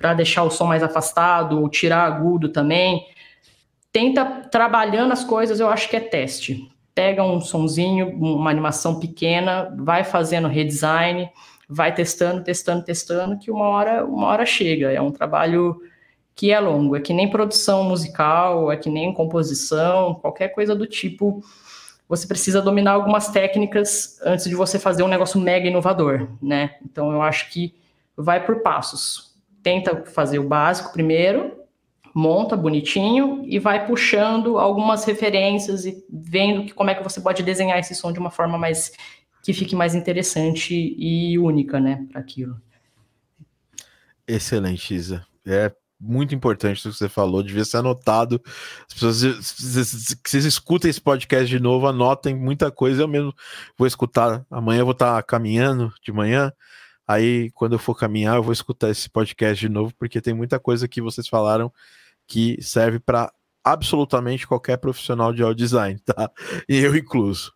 [0.00, 3.06] para deixar o som mais afastado, ou tirar agudo também.
[3.92, 6.72] Tenta trabalhando as coisas, eu acho que é teste.
[6.94, 11.28] Pega um sonzinho, uma animação pequena, vai fazendo redesign,
[11.68, 14.90] vai testando, testando, testando, que uma hora, uma hora chega.
[14.90, 15.78] É um trabalho
[16.34, 20.86] que é longo, é que nem produção musical, é que nem composição, qualquer coisa do
[20.86, 21.44] tipo.
[22.08, 26.76] Você precisa dominar algumas técnicas antes de você fazer um negócio mega inovador, né?
[26.82, 27.74] Então eu acho que
[28.16, 29.29] vai por passos.
[29.62, 31.60] Tenta fazer o básico primeiro,
[32.14, 37.42] monta bonitinho e vai puxando algumas referências e vendo que, como é que você pode
[37.42, 38.92] desenhar esse som de uma forma mais
[39.42, 42.60] que fique mais interessante e única, né, para aquilo.
[44.26, 45.26] Excelente, Isa.
[45.46, 48.40] É muito importante o que você falou, devia ser anotado.
[48.88, 49.22] As pessoas
[50.22, 53.02] que vocês escutem esse podcast de novo, anotem muita coisa.
[53.02, 53.34] Eu mesmo
[53.76, 54.44] vou escutar.
[54.50, 56.52] Amanhã eu vou estar caminhando de manhã.
[57.10, 60.60] Aí, quando eu for caminhar, eu vou escutar esse podcast de novo, porque tem muita
[60.60, 61.72] coisa que vocês falaram
[62.24, 63.32] que serve para
[63.64, 66.30] absolutamente qualquer profissional de audio design, tá?
[66.68, 67.52] E eu incluso.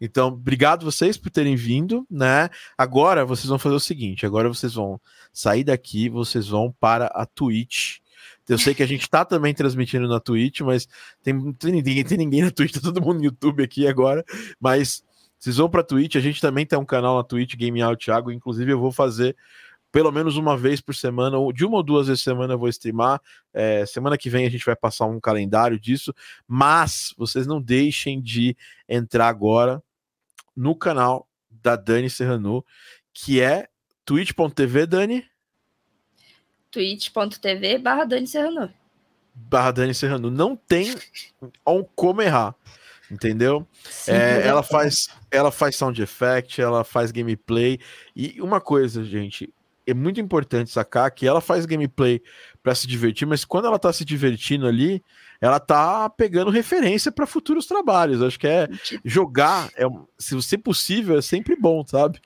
[0.00, 2.48] Então, obrigado vocês por terem vindo, né?
[2.78, 5.00] Agora vocês vão fazer o seguinte: agora vocês vão
[5.32, 7.98] sair daqui, vocês vão para a Twitch.
[8.48, 10.86] Eu sei que a gente tá também transmitindo na Twitch, mas
[11.24, 14.24] tem, tem, ninguém, tem ninguém na Twitch, tá todo mundo no YouTube aqui agora.
[14.60, 15.02] Mas
[15.42, 18.04] vocês vão para a Twitch, a gente também tem um canal na Twitch, Game Out
[18.04, 18.30] Thiago.
[18.30, 19.36] Inclusive, eu vou fazer
[19.90, 22.58] pelo menos uma vez por semana, ou de uma ou duas vezes por semana eu
[22.60, 23.20] vou streamar.
[23.52, 26.14] É, semana que vem a gente vai passar um calendário disso,
[26.46, 28.56] mas vocês não deixem de
[28.88, 29.82] entrar agora
[30.56, 32.64] no canal da Dani Serrano,
[33.12, 33.68] que é
[34.04, 35.26] twitch.tv, Dani?
[36.70, 38.72] twitch.tv barra Dani Serrano.
[39.34, 40.30] Barra Dani Serrano.
[40.30, 40.94] Não tem
[41.96, 42.54] como errar
[43.12, 43.66] entendeu?
[43.84, 47.78] Sim, é, ela faz ela faz sound effect, ela faz gameplay
[48.16, 49.52] e uma coisa, gente,
[49.86, 52.22] é muito importante sacar que ela faz gameplay
[52.62, 55.02] para se divertir, mas quando ela tá se divertindo ali,
[55.40, 58.22] ela tá pegando referência para futuros trabalhos.
[58.22, 58.68] Acho que é
[59.04, 59.84] jogar, é,
[60.16, 62.20] se você possível, é sempre bom, sabe?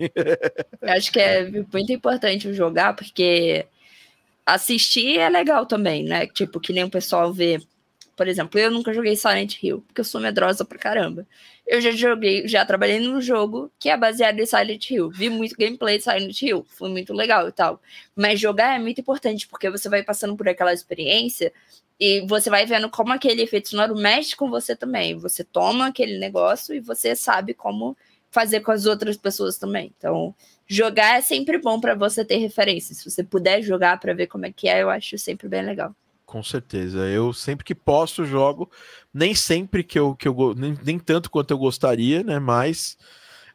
[0.82, 3.66] acho que é muito importante jogar, porque
[4.44, 6.26] assistir é legal também, né?
[6.26, 7.58] Tipo, que nem o pessoal vê.
[8.16, 11.26] Por exemplo, eu nunca joguei Silent Hill, porque eu sou medrosa pra caramba.
[11.66, 15.10] Eu já joguei, já trabalhei num jogo que é baseado em Silent Hill.
[15.10, 17.80] Vi muito gameplay de Silent Hill, foi muito legal e tal.
[18.14, 21.52] Mas jogar é muito importante, porque você vai passando por aquela experiência
[22.00, 25.18] e você vai vendo como aquele efeito sonoro mexe com você também.
[25.18, 27.96] Você toma aquele negócio e você sabe como
[28.30, 29.92] fazer com as outras pessoas também.
[29.98, 30.34] Então,
[30.66, 32.94] jogar é sempre bom para você ter referência.
[32.94, 35.94] Se você puder jogar para ver como é que é, eu acho sempre bem legal.
[36.26, 37.06] Com certeza.
[37.08, 38.68] Eu sempre que posso jogo,
[39.14, 42.40] nem sempre que eu, que eu nem, nem tanto quanto eu gostaria, né?
[42.40, 42.98] Mas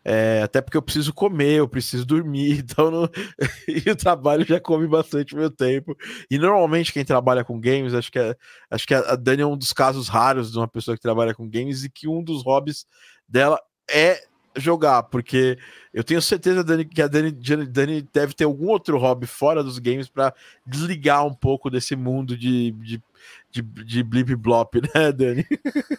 [0.05, 3.09] é, até porque eu preciso comer, eu preciso dormir, então no...
[3.67, 5.95] e o trabalho já come bastante meu tempo.
[6.29, 8.35] E normalmente quem trabalha com games, acho que, é,
[8.69, 11.49] acho que a Dani é um dos casos raros de uma pessoa que trabalha com
[11.49, 12.85] games e que um dos hobbies
[13.27, 14.23] dela é
[14.55, 15.57] jogar, porque
[15.93, 19.79] eu tenho certeza, Dani, que a Dani, Dani deve ter algum outro hobby fora dos
[19.79, 20.33] games para
[20.65, 23.03] desligar um pouco desse mundo de, de,
[23.49, 25.45] de, de blip blop, né, Dani?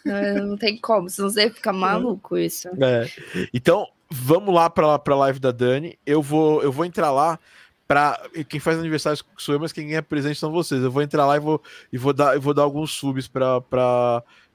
[0.05, 2.69] Não, não tem como, senão você fica maluco isso.
[2.81, 3.09] É.
[3.53, 5.99] Então, vamos lá para a live da Dani.
[6.05, 7.39] Eu vou, eu vou entrar lá
[7.87, 8.19] para
[8.49, 10.83] quem faz aniversário sou eu, mas quem é presente são vocês.
[10.83, 11.63] Eu vou entrar lá e vou,
[11.93, 13.61] e vou dar, eu vou dar alguns subs para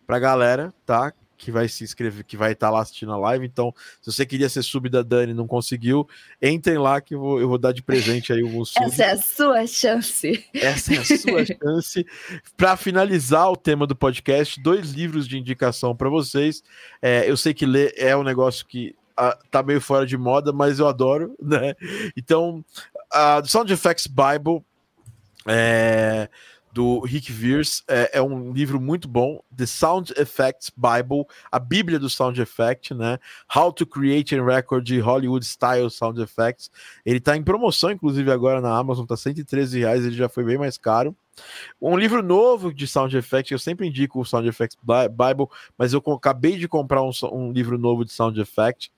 [0.07, 1.13] para galera, tá?
[1.37, 3.45] Que vai se inscrever, que vai estar tá lá assistindo a live.
[3.45, 6.07] Então, se você queria ser sub da Dani e não conseguiu,
[6.41, 8.93] entrem lá que eu vou, eu vou dar de presente aí alguns subs.
[8.99, 10.45] Essa é a sua chance.
[10.53, 12.05] Essa é a sua chance.
[12.55, 16.63] Para finalizar o tema do podcast, dois livros de indicação para vocês.
[17.01, 20.51] É, eu sei que ler é um negócio que uh, tá meio fora de moda,
[20.51, 21.75] mas eu adoro, né?
[22.15, 22.65] Então,
[23.11, 24.63] a Sound Effects Bible
[25.47, 26.29] é
[26.77, 27.83] do Rick Veers.
[27.87, 32.93] É, é, um livro muito bom, The Sound Effects Bible, a Bíblia do Sound Effect,
[32.93, 33.17] né?
[33.53, 36.69] How to Create and Record Hollywood Style Sound Effects.
[37.03, 40.59] Ele está em promoção, inclusive, agora na Amazon, tá 113 reais, ele já foi bem
[40.59, 41.15] mais caro.
[41.81, 46.03] Um livro novo de Sound Effects, eu sempre indico o Sound Effects Bible, mas eu
[46.13, 48.91] acabei de comprar um, um livro novo de Sound Effects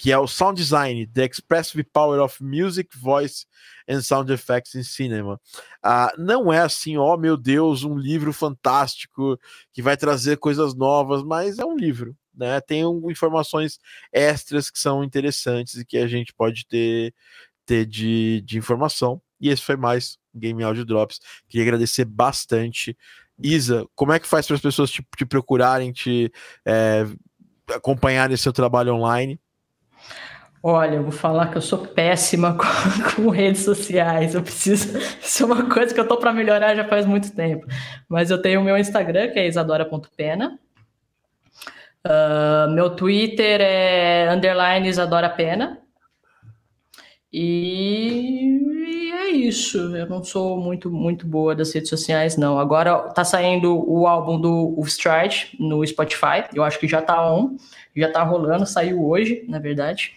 [0.00, 3.44] que é o Sound Design, The Expressive Power of Music, Voice
[3.86, 5.38] and Sound Effects in Cinema.
[5.84, 9.38] Uh, não é assim, ó oh, meu Deus, um livro fantástico
[9.74, 12.62] que vai trazer coisas novas, mas é um livro, né?
[12.62, 13.78] Tem um, informações
[14.10, 17.14] extras que são interessantes e que a gente pode ter,
[17.66, 19.20] ter de, de informação.
[19.38, 21.20] E esse foi mais Game Audio Drops.
[21.46, 22.96] Queria agradecer bastante.
[23.38, 26.32] Isa, como é que faz para as pessoas te, te procurarem, te
[26.64, 27.04] é,
[27.68, 29.38] acompanharem seu trabalho online?
[30.62, 34.34] Olha, eu vou falar que eu sou péssima com, com, redes sociais.
[34.34, 34.98] Eu preciso.
[35.20, 37.66] Isso é uma coisa que eu tô para melhorar já faz muito tempo.
[38.08, 40.58] Mas eu tenho o meu Instagram, que é isadora.pena.
[42.06, 45.34] Uh, meu Twitter é underline Isadora.
[47.32, 48.60] E,
[49.30, 49.78] isso.
[49.96, 52.58] Eu não sou muito, muito boa das redes sociais, não.
[52.58, 56.44] Agora tá saindo o álbum do Stride no Spotify.
[56.54, 57.56] Eu acho que já tá on,
[57.96, 60.14] já tá rolando, saiu hoje, na verdade.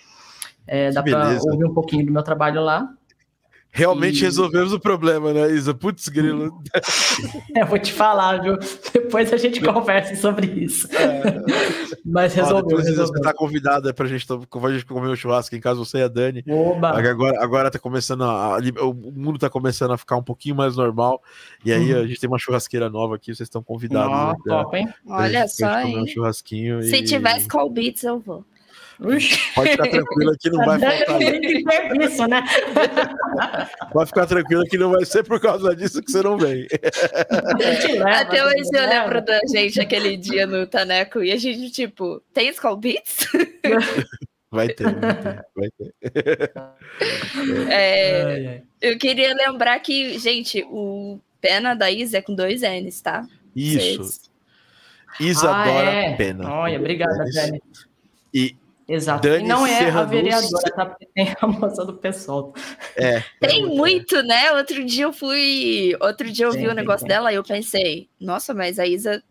[0.65, 2.89] É, dá para ouvir um pouquinho do meu trabalho lá.
[3.75, 4.21] Realmente e...
[4.21, 5.73] resolvemos o problema, né, Isa?
[5.73, 6.61] Putz, grilo.
[7.57, 8.55] é, vou te falar, viu?
[8.93, 10.87] Depois a gente conversa sobre isso.
[10.95, 11.23] É.
[12.05, 12.77] Mas resolveu.
[12.77, 13.07] Ó, resolveu.
[13.07, 16.07] Você tá convidada pra gente, pra gente comer um churrasco em casa, você e a
[16.07, 16.43] Dani.
[16.47, 16.89] Oba.
[16.89, 21.23] Agora, agora tá começando a, O mundo tá começando a ficar um pouquinho mais normal.
[21.65, 22.01] E aí uhum.
[22.01, 24.13] a gente tem uma churrasqueira nova aqui, vocês estão convidados.
[24.15, 24.93] Oh, né, top, hein?
[25.07, 25.99] Olha só, hein?
[25.99, 27.03] Um churrasquinho Se e...
[27.03, 28.45] tivesse call beats, eu vou.
[28.99, 31.21] Pode ficar tranquila que não vai faltar.
[32.01, 32.43] Isso, né?
[33.91, 36.67] Pode ficar tranquila que não vai ser por causa disso que você não vem.
[38.05, 42.49] Até hoje eu lembro da gente aquele dia no Taneco e a gente, tipo, tem
[42.49, 43.27] Skull Beats?
[44.53, 46.53] Vai ter, vai ter, vai ter.
[47.71, 53.27] É, eu queria lembrar que, gente, o Pena da Isa é com dois N's, tá?
[53.55, 54.03] Isso.
[54.03, 54.31] Vocês...
[55.19, 56.15] Isadora ah, é?
[56.15, 56.51] Pena.
[56.51, 57.61] Olha, obrigada, Dani.
[58.31, 58.55] E
[58.87, 59.27] Exato.
[59.27, 60.85] Dani e não é a vereadora, tá?
[60.85, 62.53] Porque tem a moça do pessoal.
[62.97, 63.23] É.
[63.39, 64.51] Tem muito, né?
[64.53, 65.95] Outro dia eu fui.
[66.01, 69.23] Outro dia eu vi o negócio dela e eu pensei, nossa, mas a Isa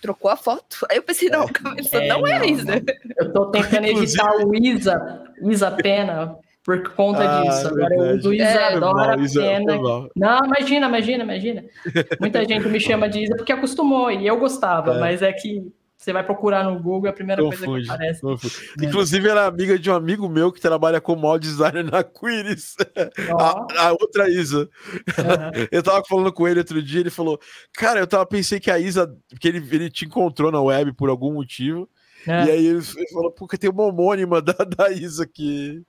[0.00, 0.86] trocou a foto.
[0.90, 2.64] Aí eu pensei, não, é, não é, a Isa.
[2.64, 2.82] Não.
[3.18, 7.68] Eu tô tentando evitar o Isa, Isa Pena, por conta ah, disso.
[7.68, 9.76] Agora eu uso Isadora é, Pena.
[10.16, 11.64] Não, imagina, imagina, imagina.
[12.20, 15.00] Muita gente me chama de Isa porque acostumou e eu gostava, é.
[15.00, 15.70] mas é que
[16.00, 18.22] você vai procurar no Google, é a primeira confunde, coisa que aparece.
[18.26, 18.86] É.
[18.86, 22.74] Inclusive, era amiga de um amigo meu que trabalha como mod designer na Quiris.
[23.30, 23.36] Oh.
[23.36, 24.60] A, a, outra Isa.
[24.60, 25.68] Uhum.
[25.70, 27.38] Eu tava falando com ele outro dia, ele falou:
[27.74, 31.10] Cara, eu tava pensei que a Isa, que ele, ele te encontrou na web por
[31.10, 31.86] algum motivo.
[32.26, 32.46] É.
[32.46, 32.80] E aí ele,
[33.12, 35.82] falou, porque tem uma homônima da, da Isa aqui,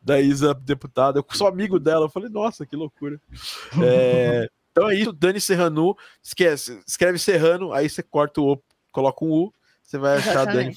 [0.00, 1.18] da Isa deputada.
[1.18, 2.04] Eu sou amigo dela.
[2.04, 3.20] Eu falei, nossa, que loucura.
[3.82, 5.96] É, então é isso, Dani Serrano.
[6.22, 8.62] Esquece, escreve Serrano, aí você corta O,
[8.96, 9.52] coloca um U,
[9.84, 10.74] você vai achar Dani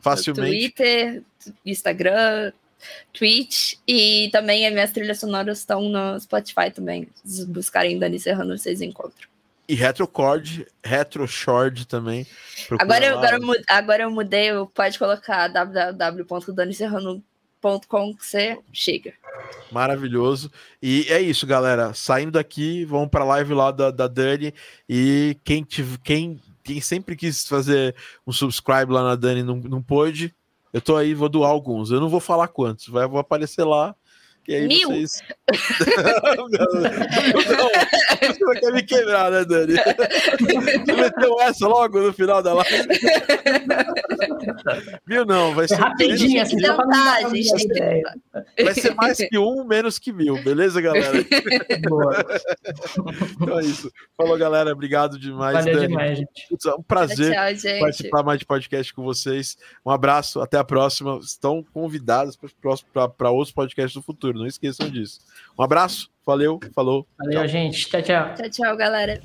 [0.00, 0.50] facilmente.
[0.50, 1.22] Twitter,
[1.64, 2.52] Instagram,
[3.12, 7.06] Twitch e também as minhas trilhas sonoras estão no Spotify também.
[7.22, 9.28] Se buscarem Dani Serrano, vocês encontram.
[9.68, 12.26] E Retrocord, Retroshord também.
[12.78, 19.12] Agora eu, agora, eu, agora eu mudei, pode colocar www.daniserrano.com que você chega.
[19.70, 20.50] Maravilhoso.
[20.82, 21.94] E é isso, galera.
[21.94, 24.52] Saindo daqui, vamos para a live lá da, da Dani.
[24.88, 25.64] E quem,
[26.02, 27.94] quem, quem sempre quis fazer
[28.26, 30.34] um subscribe lá na Dani não, não pôde,
[30.72, 31.90] eu tô aí, vou doar alguns.
[31.90, 33.94] Eu não vou falar quantos, vai, vou aparecer lá.
[34.46, 34.88] E aí Mil?
[34.88, 35.22] vocês.
[36.36, 37.70] não,
[38.18, 39.74] você quer me quebrar, né, Dani?
[39.74, 42.88] Você meteu essa logo no final da live?
[45.06, 45.76] mil não, vai ser.
[45.76, 48.14] Rapidinho, assim, só pra ideia.
[48.62, 51.24] Vai ser mais que um, menos que mil, beleza, galera?
[51.88, 52.24] Boa.
[53.32, 53.90] então é isso.
[54.16, 54.72] Falou, galera.
[54.72, 55.88] Obrigado demais, Valeu Dani.
[55.88, 56.48] demais, gente.
[56.48, 59.56] Putz, é um prazer Tchau, participar mais de podcast com vocês.
[59.84, 61.18] Um abraço, até a próxima.
[61.18, 62.38] Estão convidados
[63.16, 65.20] para outros podcasts do futuro, não esqueçam disso.
[65.58, 67.04] Um abraço, Valeu, falou.
[67.18, 67.48] Valeu, tchau.
[67.48, 67.88] gente.
[67.88, 68.34] Tchau, tchau.
[68.36, 69.20] Tchau, tchau, galera.